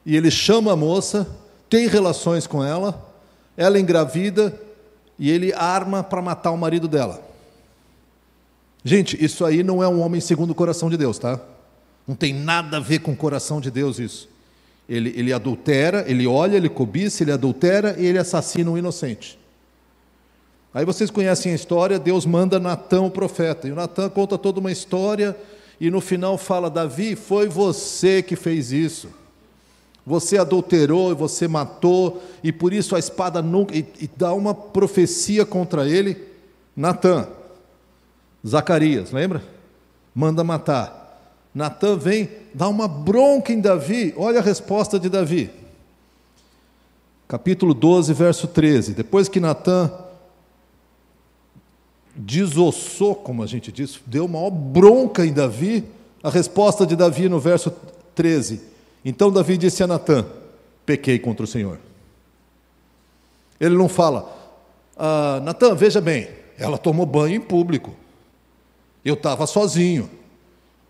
[0.06, 1.26] E ele chama a moça,
[1.68, 3.12] tem relações com ela,
[3.56, 4.60] ela engravida
[5.18, 7.22] e ele arma para matar o marido dela.
[8.84, 11.40] Gente, isso aí não é um homem segundo o coração de Deus, tá?
[12.06, 14.28] Não tem nada a ver com o coração de Deus isso.
[14.86, 19.38] Ele, ele adultera, ele olha, ele cobiça, ele adultera e ele assassina um inocente.
[20.74, 24.60] Aí vocês conhecem a história, Deus manda Natã o profeta, e o Natã conta toda
[24.60, 25.34] uma história,
[25.80, 29.08] e no final fala: Davi, foi você que fez isso.
[30.06, 33.74] Você adulterou você matou, e por isso a espada nunca.
[33.74, 36.16] E, e dá uma profecia contra ele,
[36.76, 37.26] Natã.
[38.46, 39.42] Zacarias, lembra?
[40.14, 41.02] Manda matar.
[41.54, 44.12] Natã vem, dá uma bronca em Davi.
[44.16, 45.50] Olha a resposta de Davi.
[47.26, 48.92] Capítulo 12, verso 13.
[48.92, 49.90] Depois que Natã
[52.14, 55.84] desossou, como a gente diz, deu uma bronca em Davi,
[56.22, 57.72] a resposta de Davi no verso
[58.14, 58.73] 13
[59.04, 60.24] então Davi disse a Natã:
[60.86, 61.78] pequei contra o Senhor.
[63.60, 64.34] Ele não fala,
[64.96, 67.94] ah, Natan, veja bem, ela tomou banho em público.
[69.04, 70.08] Eu estava sozinho.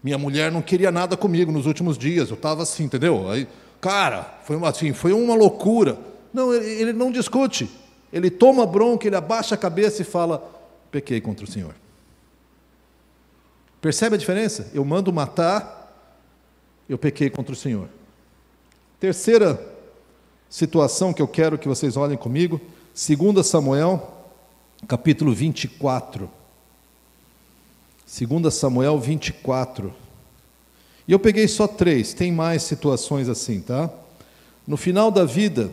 [0.03, 2.29] Minha mulher não queria nada comigo nos últimos dias.
[2.29, 3.29] Eu estava assim, entendeu?
[3.31, 3.49] Aí,
[3.81, 5.99] cara, foi uma, assim, foi uma loucura.
[6.33, 7.71] Não, ele, ele não discute.
[8.13, 10.47] Ele toma bronca, ele abaixa a cabeça e fala:
[10.91, 11.75] pequei contra o Senhor.
[13.81, 14.71] Percebe a diferença?
[14.73, 15.93] Eu mando matar,
[16.89, 17.89] eu pequei contra o Senhor.
[19.05, 19.63] Terceira
[20.49, 22.59] situação que eu quero que vocês olhem comigo,
[22.95, 24.25] 2 Samuel,
[24.89, 26.31] capítulo 24.
[28.07, 29.93] 2 Samuel 24.
[31.07, 33.91] E eu peguei só três, tem mais situações assim, tá?
[34.67, 35.71] No final da vida,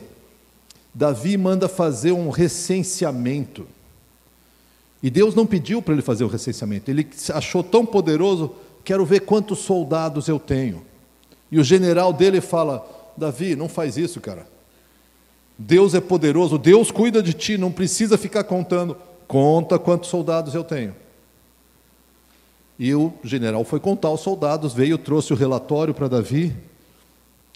[0.94, 3.66] Davi manda fazer um recenseamento.
[5.02, 9.22] E Deus não pediu para ele fazer o recenseamento, ele achou tão poderoso, quero ver
[9.22, 10.86] quantos soldados eu tenho.
[11.50, 14.48] E o general dele fala: Davi, não faz isso, cara.
[15.58, 18.98] Deus é poderoso, Deus cuida de ti, não precisa ficar contando.
[19.28, 20.96] Conta quantos soldados eu tenho.
[22.80, 26.56] E o general foi contar os soldados, veio, trouxe o relatório para Davi.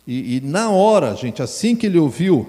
[0.05, 2.47] E, e, na hora, gente, assim que ele ouviu,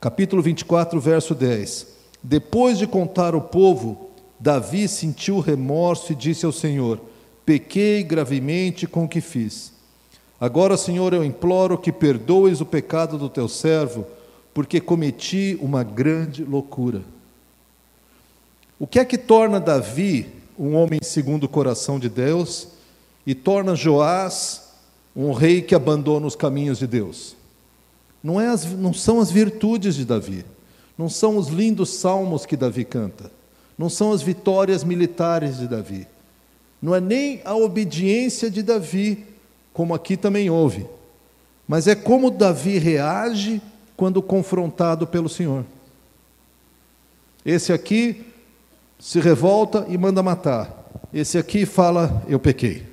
[0.00, 1.86] capítulo 24, verso 10:
[2.22, 6.98] Depois de contar o povo, Davi sentiu remorso e disse ao Senhor:
[7.44, 9.78] Pequei gravemente com o que fiz.
[10.40, 14.06] Agora, Senhor, eu imploro que perdoes o pecado do teu servo,
[14.54, 17.02] porque cometi uma grande loucura.
[18.78, 22.68] O que é que torna Davi um homem segundo o coração de Deus,
[23.26, 24.68] e torna Joás
[25.16, 27.34] um rei que abandona os caminhos de Deus.
[28.22, 30.44] Não, é as, não são as virtudes de Davi,
[30.98, 33.32] não são os lindos salmos que Davi canta,
[33.78, 36.06] não são as vitórias militares de Davi,
[36.82, 39.24] não é nem a obediência de Davi,
[39.80, 40.86] como aqui também houve,
[41.66, 43.62] mas é como Davi reage
[43.96, 45.64] quando confrontado pelo Senhor.
[47.46, 48.26] Esse aqui
[48.98, 50.86] se revolta e manda matar.
[51.14, 52.86] Esse aqui fala: Eu pequei.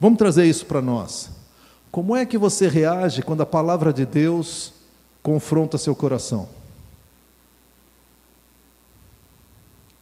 [0.00, 1.28] Vamos trazer isso para nós.
[1.90, 4.72] Como é que você reage quando a palavra de Deus
[5.22, 6.48] confronta seu coração?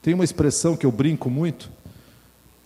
[0.00, 1.68] Tem uma expressão que eu brinco muito,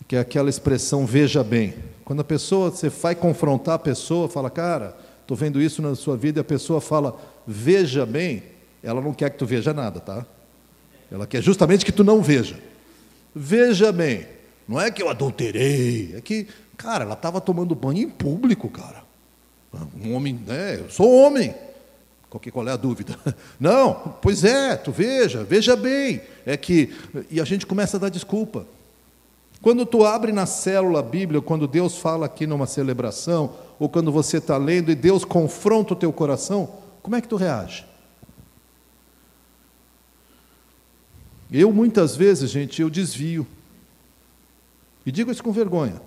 [0.07, 1.94] que é aquela expressão veja bem.
[2.05, 6.15] Quando a pessoa, você vai confrontar a pessoa, fala, cara, estou vendo isso na sua
[6.15, 8.43] vida, e a pessoa fala, veja bem,
[8.83, 10.23] ela não quer que tu veja nada, tá?
[11.11, 12.59] Ela quer justamente que tu não veja.
[13.33, 14.27] Veja bem,
[14.67, 19.03] não é que eu adulterei, é que, cara, ela estava tomando banho em público, cara.
[19.99, 20.79] Um homem, né?
[20.79, 21.53] Eu sou homem.
[22.29, 23.17] Qual é a dúvida?
[23.59, 26.21] Não, pois é, tu veja, veja bem.
[26.45, 26.93] É que.
[27.29, 28.65] E a gente começa a dar desculpa.
[29.61, 34.11] Quando tu abre na célula a Bíblia, quando Deus fala aqui numa celebração, ou quando
[34.11, 36.69] você está lendo e Deus confronta o teu coração,
[37.01, 37.85] como é que tu reage?
[41.51, 43.45] Eu, muitas vezes, gente, eu desvio.
[45.05, 46.01] E digo isso com vergonha.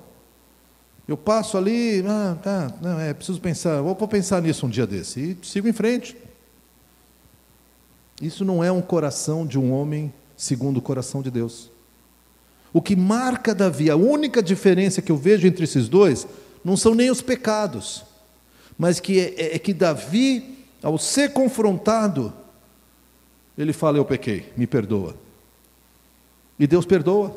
[1.06, 5.38] Eu passo ali, ah, tá, não, é, preciso pensar, vou pensar nisso um dia desse.
[5.42, 6.16] E sigo em frente.
[8.20, 11.70] Isso não é um coração de um homem segundo o coração de Deus.
[12.72, 16.26] O que marca Davi, a única diferença que eu vejo entre esses dois,
[16.64, 18.04] não são nem os pecados,
[18.76, 22.33] mas que é, é, é que Davi, ao ser confrontado,
[23.57, 25.14] ele fala: Eu pequei, me perdoa.
[26.59, 27.37] E Deus perdoa.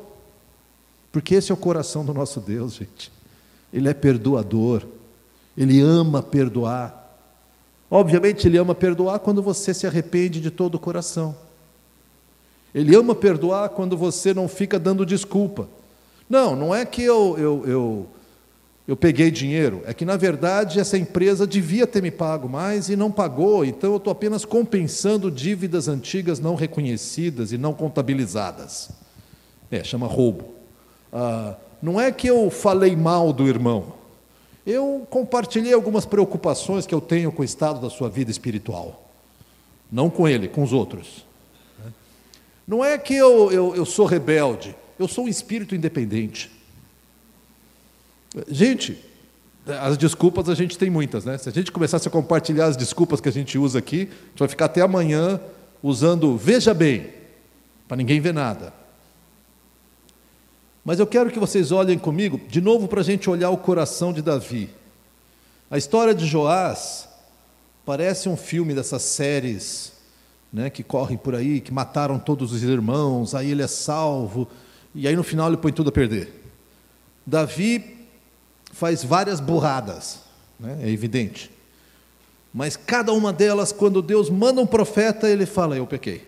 [1.12, 3.12] Porque esse é o coração do nosso Deus, gente.
[3.74, 4.86] Ele é perdoador.
[5.58, 6.98] Ele ama perdoar.
[7.90, 11.36] Obviamente, Ele ama perdoar quando você se arrepende de todo o coração.
[12.74, 15.68] Ele ama perdoar quando você não fica dando desculpa.
[16.30, 18.08] Não, não é que eu, eu, eu,
[18.88, 22.96] eu peguei dinheiro, é que na verdade essa empresa devia ter me pago mais e
[22.96, 28.90] não pagou, então eu estou apenas compensando dívidas antigas não reconhecidas e não contabilizadas.
[29.70, 30.46] É, chama roubo.
[31.12, 33.94] Ah, não é que eu falei mal do irmão.
[34.66, 39.10] Eu compartilhei algumas preocupações que eu tenho com o estado da sua vida espiritual.
[39.92, 41.26] Não com ele, com os outros.
[42.68, 44.76] Não é que eu, eu, eu sou rebelde.
[44.98, 46.52] Eu sou um espírito independente.
[48.48, 48.98] Gente,
[49.66, 51.38] as desculpas a gente tem muitas, né?
[51.38, 54.40] Se a gente começasse a compartilhar as desculpas que a gente usa aqui, a gente
[54.40, 55.40] vai ficar até amanhã
[55.84, 57.10] usando veja bem,
[57.88, 58.74] para ninguém ver nada.
[60.84, 64.12] Mas eu quero que vocês olhem comigo, de novo, para a gente olhar o coração
[64.12, 64.70] de Davi.
[65.70, 67.08] A história de Joás
[67.86, 69.94] parece um filme dessas séries
[70.52, 74.48] né, que correm por aí, que mataram todos os irmãos, aí ele é salvo,
[74.94, 76.42] e aí no final ele põe tudo a perder.
[77.26, 78.08] Davi
[78.72, 80.22] faz várias burradas,
[80.60, 81.50] né, é evidente.
[82.54, 86.28] Mas cada uma delas, quando Deus manda um profeta, ele fala: Eu pequei.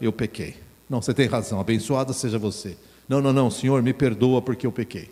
[0.00, 0.56] Eu pequei.
[0.90, 2.76] Não, você tem razão, abençoada seja você.
[3.08, 5.10] Não, não, não, Senhor, me perdoa porque eu pequei.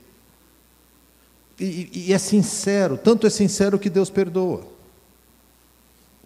[1.58, 4.66] E, e, é sincero, tanto é sincero que Deus perdoa.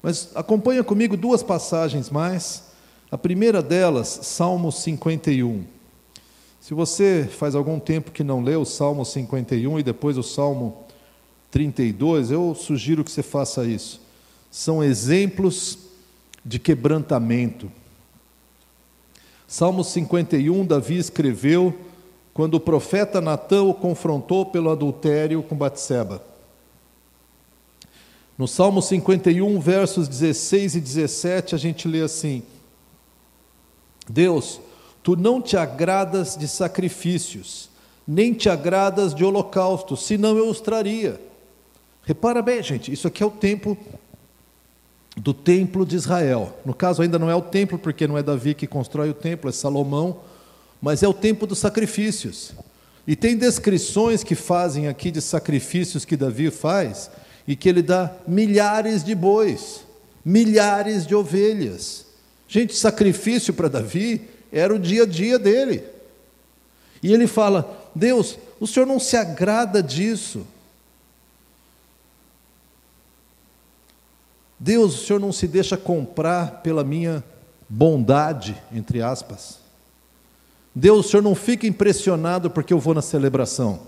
[0.07, 2.63] Mas acompanha comigo duas passagens mais.
[3.11, 5.65] A primeira delas, Salmo 51.
[6.61, 10.85] Se você faz algum tempo que não leu o Salmo 51 e depois o Salmo
[11.51, 14.01] 32, eu sugiro que você faça isso.
[14.49, 15.77] São exemplos
[16.45, 17.69] de quebrantamento.
[19.49, 21.77] Salmo 51, Davi escreveu
[22.33, 26.36] quando o profeta Natã o confrontou pelo adultério com Batseba.
[28.39, 32.43] No Salmo 51, versos 16 e 17, a gente lê assim:
[34.09, 34.61] Deus,
[35.03, 37.71] tu não te agradas de sacrifícios,
[38.07, 41.21] nem te agradas de holocaustos, senão eu os traria.
[42.03, 43.77] Repara bem, gente, isso aqui é o tempo
[45.17, 46.57] do templo de Israel.
[46.65, 49.49] No caso, ainda não é o templo, porque não é Davi que constrói o templo,
[49.49, 50.21] é Salomão,
[50.81, 52.53] mas é o tempo dos sacrifícios.
[53.07, 57.11] E tem descrições que fazem aqui de sacrifícios que Davi faz,
[57.47, 59.85] e que ele dá milhares de bois,
[60.25, 62.07] milhares de ovelhas.
[62.49, 65.85] Gente, sacrifício para Davi era o dia a dia dele.
[67.03, 70.47] E ele fala: Deus, o Senhor não se agrada disso.
[74.59, 77.23] Deus, o Senhor não se deixa comprar pela minha
[77.69, 79.59] bondade, entre aspas.
[80.75, 83.81] Deus, o Senhor não fica impressionado porque eu vou na celebração.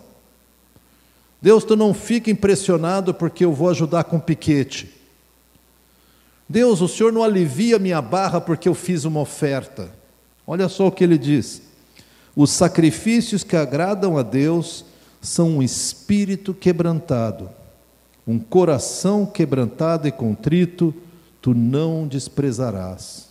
[1.40, 4.94] Deus, tu não fica impressionado porque eu vou ajudar com piquete.
[6.48, 9.90] Deus, o Senhor não alivia minha barra porque eu fiz uma oferta.
[10.46, 11.62] Olha só o que ele diz:
[12.34, 14.84] os sacrifícios que agradam a Deus
[15.20, 17.50] são um espírito quebrantado,
[18.26, 20.94] um coração quebrantado e contrito,
[21.40, 23.28] tu não desprezarás.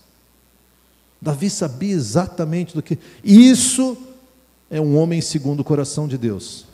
[1.20, 2.99] Davi sabia exatamente do que.
[3.24, 3.97] Isso
[4.70, 6.66] é um homem segundo o coração de Deus.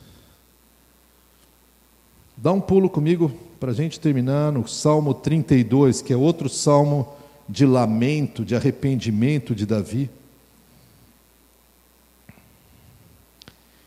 [2.44, 7.08] Dá um pulo comigo para a gente terminar no Salmo 32, que é outro salmo
[7.48, 10.10] de lamento, de arrependimento de Davi.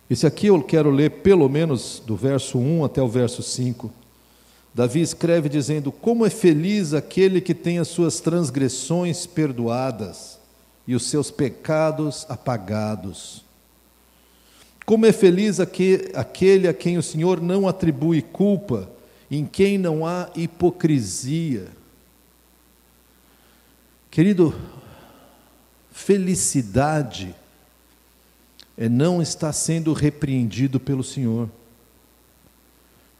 [0.09, 3.93] Esse aqui eu quero ler pelo menos do verso 1 até o verso 5.
[4.75, 10.39] Davi escreve dizendo: Como é feliz aquele que tem as suas transgressões perdoadas
[10.89, 13.46] e os seus pecados apagados.
[14.87, 18.89] Como é feliz aquele a quem o Senhor não atribui culpa,
[19.29, 21.67] em quem não há hipocrisia.
[24.09, 24.55] Querido,
[25.91, 27.35] felicidade
[28.79, 31.51] é não estar sendo repreendido pelo Senhor.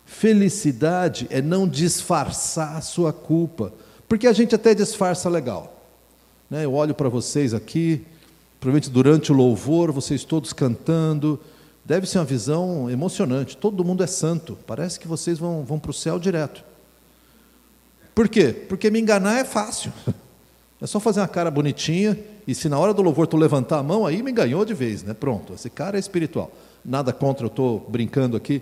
[0.05, 3.75] Felicidade é não disfarçar a sua culpa,
[4.09, 5.85] porque a gente até disfarça legal.
[6.49, 6.65] Né?
[6.65, 8.07] Eu olho para vocês aqui,
[8.61, 11.41] provavelmente durante o louvor, vocês todos cantando,
[11.87, 13.57] Deve ser uma visão emocionante.
[13.57, 14.59] Todo mundo é santo.
[14.67, 16.65] Parece que vocês vão, vão para o céu direto.
[18.13, 18.53] Por quê?
[18.53, 19.93] Porque me enganar é fácil.
[20.79, 23.83] É só fazer uma cara bonitinha e se na hora do louvor tu levantar a
[23.83, 25.15] mão, aí me ganhou de vez, né?
[25.15, 26.53] Pronto, esse cara é espiritual.
[26.85, 28.61] Nada contra, eu estou brincando aqui.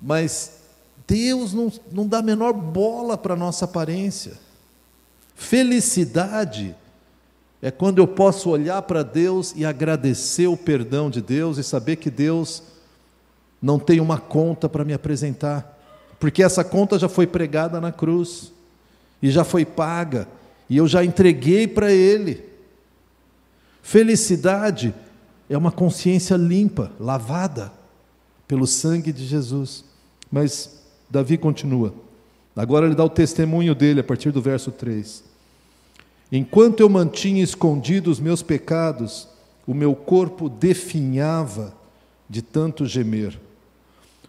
[0.00, 0.60] Mas
[1.08, 4.34] Deus não, não dá a menor bola para a nossa aparência.
[5.34, 6.76] Felicidade
[7.62, 11.96] é quando eu posso olhar para Deus e agradecer o perdão de Deus e saber
[11.96, 12.62] que Deus
[13.60, 15.78] não tem uma conta para me apresentar,
[16.18, 18.52] porque essa conta já foi pregada na cruz
[19.22, 20.26] e já foi paga
[20.68, 22.42] e eu já entreguei para Ele.
[23.82, 24.94] Felicidade
[25.48, 27.72] é uma consciência limpa, lavada
[28.46, 29.84] pelo sangue de Jesus.
[30.30, 30.80] Mas
[31.10, 31.92] Davi continua.
[32.54, 35.29] Agora ele dá o testemunho dele a partir do verso 3.
[36.32, 39.28] Enquanto eu mantinha escondidos os meus pecados,
[39.66, 41.74] o meu corpo definhava
[42.28, 43.38] de tanto gemer.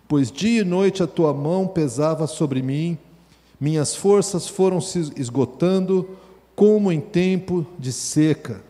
[0.07, 2.97] Pois dia e noite a tua mão pesava sobre mim,
[3.59, 6.17] minhas forças foram se esgotando
[6.55, 8.61] como em tempo de seca.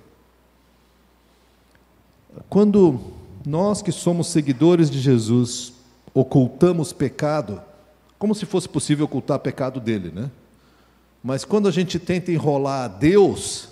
[2.49, 2.99] Quando
[3.45, 5.73] nós que somos seguidores de Jesus
[6.13, 7.61] ocultamos pecado,
[8.19, 10.29] como se fosse possível ocultar pecado dele, né?
[11.23, 13.69] Mas quando a gente tenta enrolar Deus,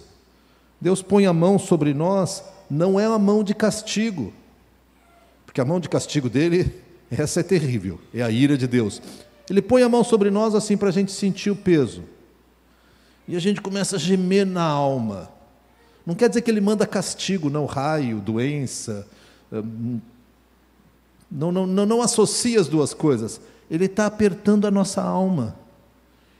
[0.80, 4.32] Deus põe a mão sobre nós, não é uma mão de castigo,
[5.46, 6.74] porque a mão de castigo dele,
[7.10, 9.02] essa é terrível, é a ira de Deus.
[9.50, 12.04] Ele põe a mão sobre nós assim para a gente sentir o peso.
[13.28, 15.30] E a gente começa a gemer na alma.
[16.06, 19.08] Não quer dizer que ele manda castigo, não, raio, doença.
[19.52, 20.00] Hum,
[21.30, 23.40] não, não, não, não associa as duas coisas.
[23.70, 25.59] Ele está apertando a nossa alma.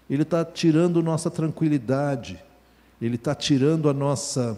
[0.10, 2.44] Ele está tirando nossa tranquilidade,
[3.02, 4.58] Ele está tirando a nossa,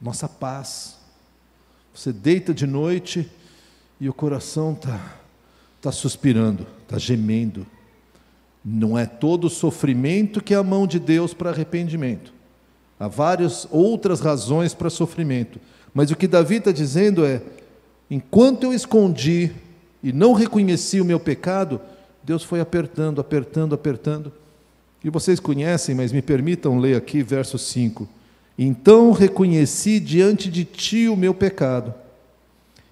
[0.00, 0.98] nossa paz.
[1.94, 3.30] Você deita de noite
[3.98, 5.16] e o coração está
[5.80, 7.66] tá suspirando, está gemendo.
[8.64, 12.32] Não é todo sofrimento que é a mão de Deus para arrependimento.
[12.98, 15.58] Há várias outras razões para sofrimento.
[15.94, 17.42] Mas o que Davi está dizendo é:
[18.10, 19.52] enquanto eu escondi
[20.02, 21.80] e não reconheci o meu pecado,
[22.22, 24.32] Deus foi apertando, apertando, apertando.
[25.02, 28.08] E vocês conhecem, mas me permitam ler aqui verso 5.
[28.58, 31.94] Então reconheci diante de ti o meu pecado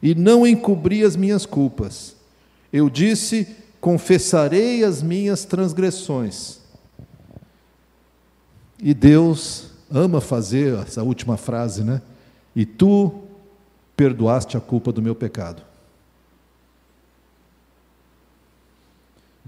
[0.02, 2.16] e não encobri as minhas culpas.
[2.72, 3.46] Eu disse:
[3.80, 6.58] confessarei as minhas transgressões.
[8.80, 12.00] E Deus ama fazer essa última frase, né?
[12.54, 13.24] E tu
[13.96, 15.67] perdoaste a culpa do meu pecado.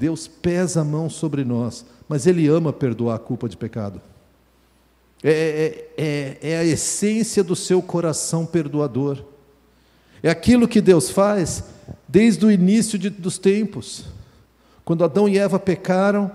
[0.01, 4.01] Deus pesa a mão sobre nós, mas Ele ama perdoar a culpa de pecado.
[5.23, 9.23] É, é, é, é a essência do seu coração perdoador.
[10.23, 11.65] É aquilo que Deus faz
[12.09, 14.07] desde o início de, dos tempos.
[14.87, 16.33] Quando Adão e Eva pecaram,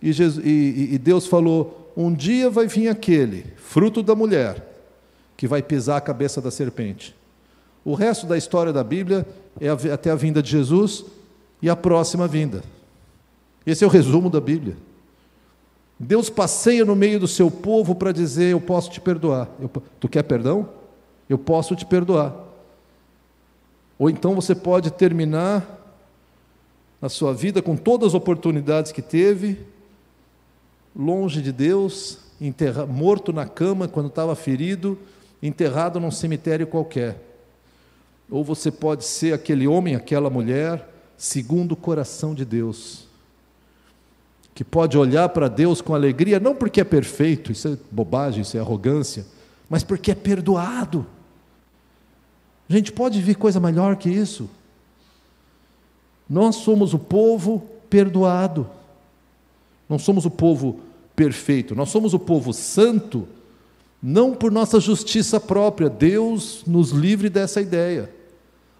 [0.00, 4.84] e, Jesus, e, e Deus falou: Um dia vai vir aquele, fruto da mulher,
[5.36, 7.12] que vai pisar a cabeça da serpente.
[7.84, 9.26] O resto da história da Bíblia
[9.60, 11.04] é até a vinda de Jesus
[11.60, 12.62] e a próxima vinda.
[13.66, 14.76] Esse é o resumo da Bíblia.
[15.98, 19.48] Deus passeia no meio do seu povo para dizer: Eu posso te perdoar.
[19.60, 20.68] Eu, tu quer perdão?
[21.28, 22.34] Eu posso te perdoar.
[23.98, 25.78] Ou então você pode terminar
[27.02, 29.60] a sua vida com todas as oportunidades que teve,
[30.96, 34.98] longe de Deus, enterra, morto na cama quando estava ferido,
[35.42, 37.22] enterrado num cemitério qualquer.
[38.30, 43.09] Ou você pode ser aquele homem, aquela mulher, segundo o coração de Deus
[44.60, 48.58] que pode olhar para Deus com alegria, não porque é perfeito, isso é bobagem, isso
[48.58, 49.24] é arrogância,
[49.70, 51.06] mas porque é perdoado.
[52.68, 54.50] Gente pode vir coisa melhor que isso.
[56.28, 58.68] Nós somos o povo perdoado.
[59.88, 60.80] Não somos o povo
[61.16, 63.26] perfeito, nós somos o povo santo,
[64.02, 65.88] não por nossa justiça própria.
[65.88, 68.12] Deus nos livre dessa ideia.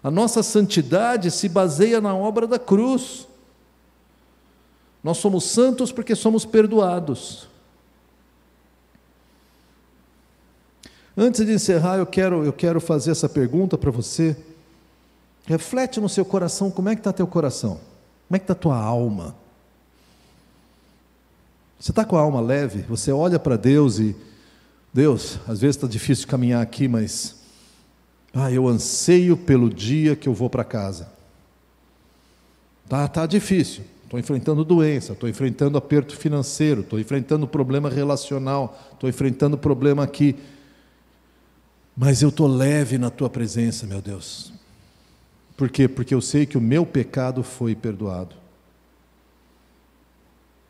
[0.03, 3.27] A nossa santidade se baseia na obra da cruz.
[5.03, 7.47] Nós somos santos porque somos perdoados.
[11.17, 14.35] Antes de encerrar, eu quero, eu quero fazer essa pergunta para você.
[15.45, 17.79] Reflete no seu coração, como é que está teu coração?
[18.27, 19.35] Como é que está tua alma?
[21.79, 22.83] Você está com a alma leve?
[22.83, 24.15] Você olha para Deus e,
[24.93, 27.41] Deus, às vezes está difícil caminhar aqui, mas,
[28.33, 31.11] ah, eu anseio pelo dia que eu vou para casa.
[32.87, 39.09] Tá, tá difícil estou enfrentando doença, estou enfrentando aperto financeiro, estou enfrentando problema relacional, estou
[39.09, 40.35] enfrentando problema aqui.
[41.95, 44.51] Mas eu estou leve na tua presença, meu Deus.
[45.55, 45.87] Por quê?
[45.87, 48.35] Porque eu sei que o meu pecado foi perdoado.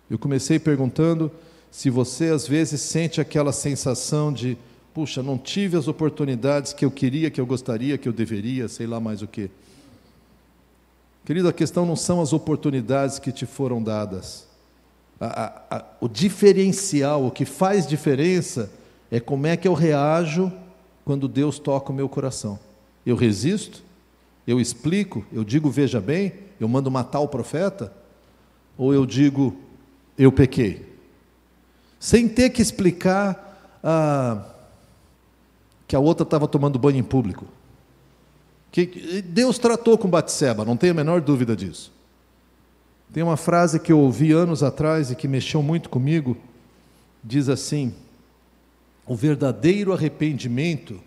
[0.08, 1.32] Eu comecei perguntando
[1.72, 4.56] se você às vezes sente aquela sensação de,
[4.94, 8.86] puxa, não tive as oportunidades que eu queria, que eu gostaria, que eu deveria, sei
[8.86, 9.50] lá mais o que.
[11.24, 14.48] Querido, a questão não são as oportunidades que te foram dadas.
[15.20, 18.72] A, a, a, o diferencial, o que faz diferença,
[19.12, 20.52] é como é que eu reajo
[21.06, 22.60] quando Deus toca o meu coração.
[23.06, 23.84] Eu resisto?
[24.48, 25.24] Eu explico?
[25.32, 26.34] Eu digo, veja bem?
[26.60, 27.94] Eu mando matar o profeta?
[28.76, 29.56] Ou eu digo,
[30.18, 30.90] eu pequei?
[32.00, 34.44] Sem ter que explicar ah,
[35.88, 37.46] que a outra estava tomando banho em público
[38.72, 41.92] que Deus tratou com Batseba, não tenho a menor dúvida disso.
[43.14, 46.38] Tem uma frase que eu ouvi anos atrás e que mexeu muito comigo,
[47.22, 47.94] diz assim:
[49.06, 51.02] o verdadeiro arrependimento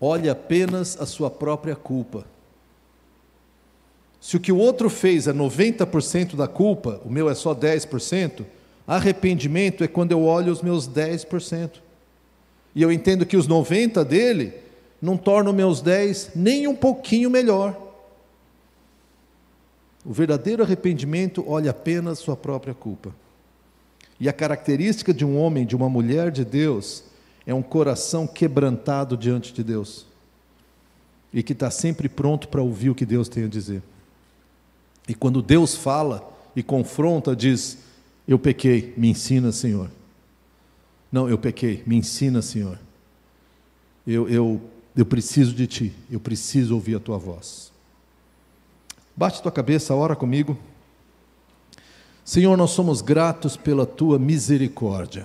[0.00, 2.24] olha apenas a sua própria culpa.
[4.20, 8.44] Se o que o outro fez é 90% da culpa, o meu é só 10%,
[8.86, 11.70] arrependimento é quando eu olho os meus 10%.
[12.74, 14.52] E eu entendo que os 90% dele
[15.00, 17.76] não torna os meus dez nem um pouquinho melhor.
[20.04, 23.14] O verdadeiro arrependimento olha apenas sua própria culpa.
[24.20, 27.04] E a característica de um homem, de uma mulher de Deus,
[27.46, 30.06] é um coração quebrantado diante de Deus
[31.32, 33.82] e que está sempre pronto para ouvir o que Deus tem a dizer.
[35.06, 37.78] E quando Deus fala e confronta, diz:
[38.26, 39.90] Eu pequei, me ensina, Senhor.
[41.10, 42.78] Não, eu pequei, me ensina, Senhor.
[44.06, 44.60] Eu, eu
[44.98, 47.70] eu preciso de ti, eu preciso ouvir a tua voz.
[49.16, 50.58] Bate tua cabeça, ora comigo.
[52.24, 55.24] Senhor, nós somos gratos pela tua misericórdia.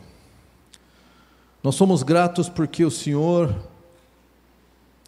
[1.63, 3.51] Nós somos gratos porque o Senhor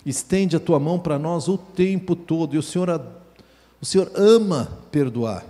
[0.03, 2.89] estende a tua mão para nós o tempo todo e o Senhor,
[3.79, 5.45] o Senhor ama perdoar.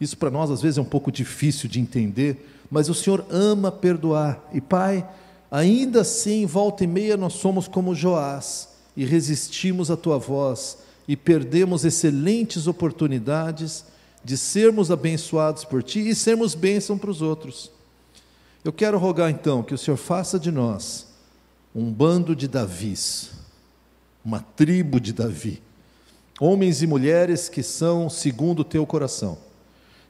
[0.00, 3.70] Isso para nós às vezes é um pouco difícil de entender, mas o Senhor ama
[3.70, 4.40] perdoar.
[4.54, 5.06] E Pai,
[5.52, 11.14] Ainda assim, volta e meia, nós somos como Joás e resistimos à tua voz e
[11.14, 13.84] perdemos excelentes oportunidades
[14.24, 17.70] de sermos abençoados por ti e sermos bênção para os outros.
[18.64, 21.08] Eu quero rogar então que o Senhor faça de nós
[21.74, 23.32] um bando de Davis,
[24.24, 25.62] uma tribo de Davi,
[26.40, 29.36] homens e mulheres que são segundo o teu coração.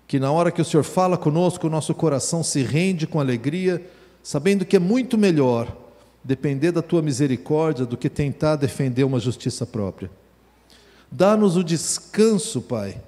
[0.07, 3.85] Que na hora que o Senhor fala conosco, o nosso coração se rende com alegria,
[4.23, 5.77] sabendo que é muito melhor
[6.23, 10.11] depender da tua misericórdia do que tentar defender uma justiça própria.
[11.11, 13.03] Dá-nos o descanso, Pai,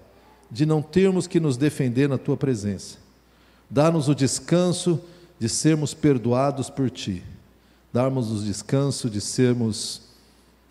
[0.50, 2.98] de não termos que nos defender na tua presença.
[3.70, 5.00] Dá-nos o descanso
[5.38, 7.22] de sermos perdoados por ti.
[7.92, 10.02] Dá-nos o descanso de sermos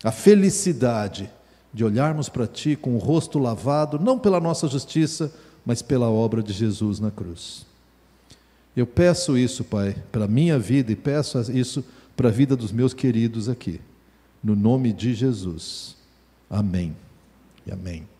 [0.02, 1.30] a felicidade
[1.72, 5.32] de olharmos para ti com o rosto lavado, não pela nossa justiça,
[5.66, 7.66] mas pela obra de Jesus na cruz.
[8.76, 11.84] Eu peço isso, Pai, para a minha vida e peço isso
[12.16, 13.80] para a vida dos meus queridos aqui.
[14.42, 15.96] No nome de Jesus.
[16.50, 16.94] Amém
[17.66, 18.13] e amém.